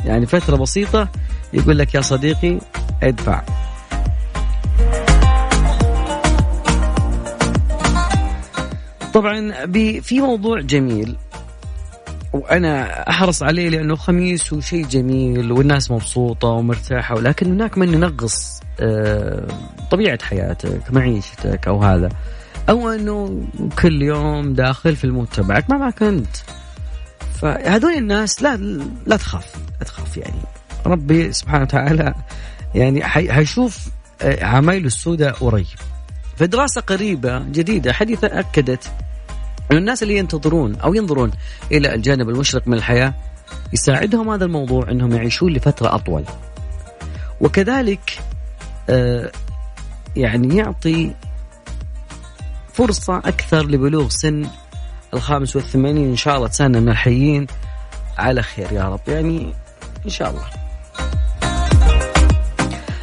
يعني 0.04 0.26
فترة 0.26 0.56
بسيطة 0.56 1.08
يقول 1.52 1.78
لك 1.78 1.94
يا 1.94 2.00
صديقي 2.00 2.58
ادفع. 3.02 3.42
طبعا 9.14 9.66
في 10.00 10.20
موضوع 10.20 10.60
جميل. 10.60 11.16
وأنا 12.34 13.08
أحرص 13.10 13.42
عليه 13.42 13.68
لأنه 13.68 13.96
خميس 13.96 14.52
وشيء 14.52 14.86
جميل 14.86 15.52
والناس 15.52 15.90
مبسوطة 15.90 16.48
ومرتاحة 16.48 17.14
ولكن 17.14 17.46
هناك 17.46 17.78
من 17.78 17.94
ينغص 17.94 18.60
آه، 18.80 19.48
طبيعة 19.90 20.18
حياتك 20.22 20.92
معيشتك 20.92 21.68
أو 21.68 21.82
هذا. 21.82 22.08
أو 22.68 22.88
أنه 22.88 23.42
كل 23.78 24.02
يوم 24.02 24.52
داخل 24.52 24.96
في 24.96 25.04
المود 25.04 25.26
تبعك 25.26 25.70
ما 25.70 25.76
معك 25.78 26.02
أنت. 26.02 26.36
فهذول 27.34 27.92
الناس 27.92 28.42
لا 28.42 28.56
لا 29.06 29.16
تخاف 29.16 29.54
لا 29.80 29.86
تخاف 29.86 30.16
يعني. 30.16 30.40
ربي 30.86 31.32
سبحانه 31.32 31.62
وتعالى 31.62 32.14
يعني 32.74 33.04
حيشوف 33.04 33.88
آه، 34.22 34.44
عمايله 34.44 34.86
السوداء 34.86 35.32
قريب. 35.32 35.66
فدراسة 36.36 36.80
قريبة 36.80 37.38
جديدة 37.38 37.92
حديثة 37.92 38.26
أكدت 38.26 38.90
أن 39.72 39.76
الناس 39.76 40.02
اللي 40.02 40.16
ينتظرون 40.16 40.74
أو 40.76 40.94
ينظرون 40.94 41.30
إلى 41.72 41.94
الجانب 41.94 42.28
المشرق 42.28 42.68
من 42.68 42.74
الحياة 42.74 43.14
يساعدهم 43.72 44.30
هذا 44.30 44.44
الموضوع 44.44 44.90
أنهم 44.90 45.12
يعيشون 45.12 45.52
لفترة 45.52 45.94
أطول. 45.94 46.24
وكذلك 47.40 48.18
آه 48.88 49.30
يعني 50.16 50.56
يعطي 50.56 51.14
فرصة 52.72 53.18
أكثر 53.18 53.66
لبلوغ 53.66 54.08
سن 54.08 54.46
الخامس 55.14 55.56
والثمانين. 55.56 56.10
إن 56.10 56.16
شاء 56.16 56.36
الله 56.36 56.48
تسانا 56.48 56.78
الحيين. 56.92 57.46
على 58.18 58.42
خير 58.42 58.72
يا 58.72 58.88
رب. 58.88 59.00
يعني 59.08 59.52
إن 60.04 60.10
شاء 60.10 60.30
الله. 60.30 60.44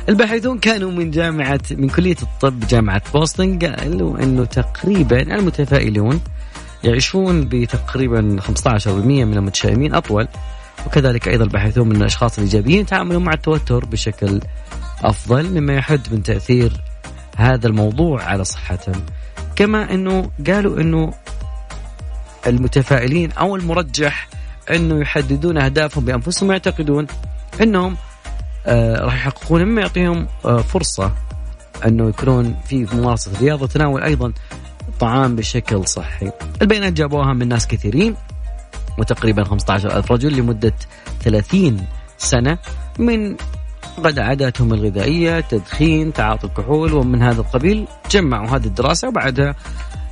الباحثون 0.10 0.60
كانوا 0.60 0.92
من 0.92 1.12
جامعة 1.12 1.60
من 1.72 1.90
كلية 1.90 2.16
الطب 2.22 2.60
جامعة 2.60 3.02
بوسطن 3.14 3.60
قالوا 3.60 4.24
أنه 4.24 4.46
تقريبا 4.46 5.22
المتفائلون 5.22 6.22
يعيشون 6.84 7.48
بتقريبا 7.48 8.38
15% 8.42 8.88
من 8.88 9.38
المتشائمين 9.38 9.94
أطول 9.96 10.28
وكذلك 10.86 11.28
أيضا 11.28 11.44
الباحثون 11.44 11.90
من 11.90 11.96
الأشخاص 11.96 12.38
الإيجابيين 12.38 12.80
يتعاملوا 12.80 13.22
مع 13.22 13.34
التوتر 13.34 13.86
بشكل 13.86 14.40
أفضل 15.04 15.50
مما 15.50 15.74
يحد 15.74 16.14
من 16.14 16.24
تأثير 16.24 16.72
هذا 17.38 17.68
الموضوع 17.68 18.24
على 18.24 18.44
صحتهم. 18.44 19.02
كما 19.56 19.94
أنه 19.94 20.32
قالوا 20.48 20.82
أنه 20.82 21.14
المتفائلين 22.48 23.32
أو 23.32 23.56
المرجح 23.56 24.28
أنه 24.72 25.02
يحددون 25.02 25.58
أهدافهم 25.58 26.06
بأنفسهم 26.06 26.50
ويعتقدون 26.50 27.08
أنهم 27.62 27.98
آه 28.66 29.06
راح 29.06 29.16
يحققون 29.16 29.64
مما 29.64 29.82
يعطيهم 29.82 30.28
آه 30.46 30.58
فرصة 30.58 31.12
أنه 31.86 32.10
يكونون 32.10 32.56
في 32.66 32.88
ممارسة 32.94 33.32
رياضة 33.42 33.64
وتناول 33.64 34.04
أيضا 34.04 34.34
طعام 35.02 35.36
بشكل 35.36 35.88
صحي. 35.88 36.32
البيانات 36.62 36.94
جابوها 36.94 37.34
من 37.34 37.48
ناس 37.48 37.68
كثيرين 37.68 38.16
وتقريبا 39.00 39.44
15 39.44 39.98
ألف 39.98 40.12
رجل 40.12 40.38
لمدة 40.38 40.74
30 41.22 41.86
سنة 42.18 42.58
من 43.00 43.36
قد 44.04 44.20
عاداتهم 44.20 44.74
الغذائية 44.74 45.40
تدخين 45.40 46.14
تعاطي 46.14 46.48
الكحول 46.48 46.94
ومن 46.94 47.22
هذا 47.22 47.42
القبيل 47.42 47.88
جمعوا 48.12 48.48
هذه 48.48 48.66
الدراسة 48.66 49.08
وبعدها 49.08 49.56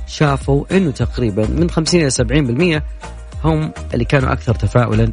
شافوا 0.06 0.64
أنه 0.76 0.90
تقريبا 0.90 1.46
من 1.46 1.70
50 1.70 2.00
إلى 2.00 2.80
70% 2.80 2.82
هم 3.44 3.72
اللي 3.94 4.04
كانوا 4.04 4.32
أكثر 4.32 4.54
تفاؤلا 4.54 5.12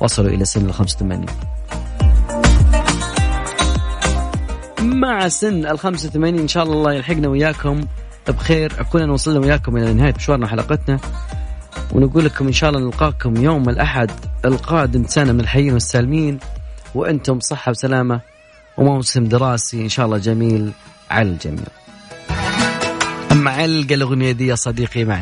وصلوا 0.00 0.30
إلى 0.30 0.44
سن 0.44 0.66
ال 0.66 0.74
85 0.74 1.26
مع 4.80 5.28
سن 5.28 5.66
ال 5.66 5.78
85 5.78 6.38
إن 6.38 6.48
شاء 6.48 6.62
الله 6.62 6.92
يلحقنا 6.92 7.28
وياكم 7.28 7.80
بخير 8.30 8.72
أكون 8.80 9.10
وصلنا 9.10 9.38
وياكم 9.40 9.76
إلى 9.76 9.92
نهاية 9.94 10.14
مشوارنا 10.16 10.46
حلقتنا. 10.46 10.98
ونقول 11.92 12.24
لكم 12.24 12.46
إن 12.46 12.52
شاء 12.52 12.70
الله 12.70 12.80
نلقاكم 12.80 13.36
يوم 13.36 13.68
الأحد 13.68 14.10
القادم 14.44 15.04
سنة 15.06 15.32
من 15.32 15.40
الحيين 15.40 15.72
والسالمين. 15.72 16.38
وأنتم 16.94 17.40
صحة 17.40 17.70
وسلامة 17.70 18.20
وموسم 18.76 19.24
دراسي 19.24 19.82
إن 19.82 19.88
شاء 19.88 20.06
الله 20.06 20.18
جميل 20.18 20.72
على 21.10 21.28
الجميع. 21.28 21.66
أما 23.32 23.50
علق 23.50 23.92
الأغنية 23.92 24.32
دي 24.32 24.46
يا 24.46 24.54
صديقي 24.54 25.04
معي. 25.04 25.20